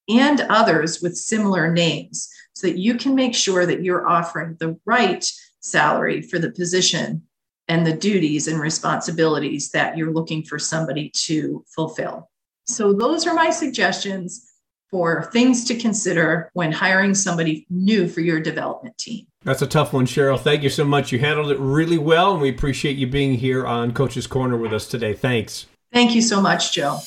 and 0.09 0.41
others 0.41 1.01
with 1.01 1.17
similar 1.17 1.71
names 1.71 2.29
so 2.53 2.67
that 2.67 2.77
you 2.77 2.95
can 2.95 3.13
make 3.13 3.35
sure 3.35 3.65
that 3.65 3.83
you're 3.83 4.07
offering 4.07 4.57
the 4.59 4.79
right 4.85 5.29
salary 5.59 6.21
for 6.21 6.39
the 6.39 6.51
position 6.51 7.23
and 7.67 7.85
the 7.85 7.93
duties 7.93 8.47
and 8.47 8.59
responsibilities 8.59 9.71
that 9.71 9.97
you're 9.97 10.13
looking 10.13 10.43
for 10.43 10.57
somebody 10.57 11.09
to 11.09 11.63
fulfill. 11.75 12.29
So, 12.65 12.93
those 12.93 13.27
are 13.27 13.33
my 13.33 13.49
suggestions 13.49 14.46
for 14.89 15.29
things 15.31 15.63
to 15.65 15.75
consider 15.75 16.49
when 16.53 16.71
hiring 16.71 17.13
somebody 17.13 17.65
new 17.69 18.07
for 18.07 18.21
your 18.21 18.39
development 18.39 18.97
team. 18.97 19.27
That's 19.43 19.61
a 19.61 19.67
tough 19.67 19.93
one, 19.93 20.05
Cheryl. 20.05 20.39
Thank 20.39 20.63
you 20.63 20.69
so 20.69 20.83
much. 20.83 21.11
You 21.11 21.19
handled 21.19 21.51
it 21.51 21.59
really 21.59 21.97
well, 21.97 22.33
and 22.33 22.41
we 22.41 22.49
appreciate 22.49 22.97
you 22.97 23.07
being 23.07 23.35
here 23.35 23.65
on 23.65 23.93
Coach's 23.93 24.27
Corner 24.27 24.57
with 24.57 24.73
us 24.73 24.87
today. 24.87 25.13
Thanks. 25.13 25.67
Thank 25.93 26.13
you 26.15 26.21
so 26.21 26.41
much, 26.41 26.73
Joe. 26.73 26.99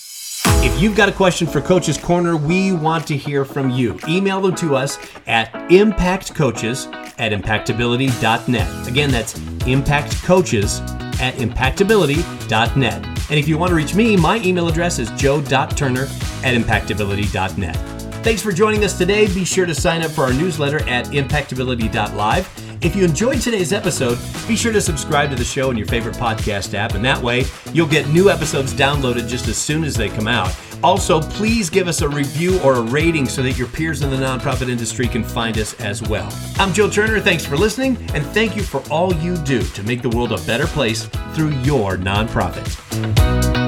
If 0.62 0.80
you've 0.80 0.96
got 0.96 1.08
a 1.08 1.12
question 1.12 1.46
for 1.46 1.60
Coach's 1.60 1.98
Corner, 1.98 2.36
we 2.36 2.72
want 2.72 3.06
to 3.08 3.16
hear 3.16 3.44
from 3.44 3.70
you. 3.70 3.98
Email 4.08 4.40
them 4.40 4.54
to 4.56 4.74
us 4.74 4.98
at 5.26 5.52
impactcoaches 5.70 6.90
at 7.18 7.32
impactability.net. 7.32 8.88
Again, 8.88 9.10
that's 9.10 9.34
impactcoaches 9.38 10.80
at 11.20 11.34
impactability.net. 11.34 13.09
And 13.30 13.38
if 13.38 13.48
you 13.48 13.56
want 13.56 13.70
to 13.70 13.76
reach 13.76 13.94
me, 13.94 14.16
my 14.16 14.38
email 14.38 14.68
address 14.68 14.98
is 14.98 15.10
joe.turner 15.12 16.02
at 16.02 16.54
impactability.net. 16.54 17.76
Thanks 18.22 18.42
for 18.42 18.52
joining 18.52 18.84
us 18.84 18.98
today. 18.98 19.26
Be 19.28 19.46
sure 19.46 19.64
to 19.64 19.74
sign 19.74 20.02
up 20.02 20.10
for 20.10 20.24
our 20.24 20.32
newsletter 20.32 20.86
at 20.88 21.06
impactability.live 21.06 22.82
If 22.82 22.94
you 22.94 23.04
enjoyed 23.04 23.40
today's 23.40 23.72
episode, 23.72 24.18
be 24.46 24.56
sure 24.56 24.72
to 24.72 24.80
subscribe 24.80 25.30
to 25.30 25.36
the 25.36 25.44
show 25.44 25.70
in 25.70 25.76
your 25.76 25.86
favorite 25.86 26.16
podcast 26.16 26.74
app, 26.74 26.94
and 26.94 27.04
that 27.04 27.22
way 27.22 27.44
you'll 27.72 27.86
get 27.86 28.08
new 28.08 28.28
episodes 28.28 28.74
downloaded 28.74 29.28
just 29.28 29.48
as 29.48 29.56
soon 29.56 29.84
as 29.84 29.94
they 29.94 30.08
come 30.08 30.28
out. 30.28 30.54
Also, 30.82 31.20
please 31.20 31.68
give 31.68 31.88
us 31.88 32.02
a 32.02 32.08
review 32.08 32.58
or 32.60 32.74
a 32.76 32.80
rating 32.80 33.26
so 33.26 33.42
that 33.42 33.52
your 33.52 33.68
peers 33.68 34.02
in 34.02 34.10
the 34.10 34.16
nonprofit 34.16 34.68
industry 34.68 35.06
can 35.06 35.22
find 35.22 35.58
us 35.58 35.78
as 35.80 36.02
well. 36.02 36.32
I'm 36.58 36.72
Joe 36.72 36.88
Turner. 36.88 37.20
Thanks 37.20 37.44
for 37.44 37.56
listening, 37.56 37.96
and 38.14 38.24
thank 38.26 38.56
you 38.56 38.62
for 38.62 38.82
all 38.90 39.14
you 39.14 39.36
do 39.38 39.62
to 39.62 39.82
make 39.82 40.02
the 40.02 40.10
world 40.10 40.32
a 40.32 40.38
better 40.46 40.66
place 40.66 41.04
through 41.34 41.50
your 41.60 41.96
nonprofit. 41.96 43.59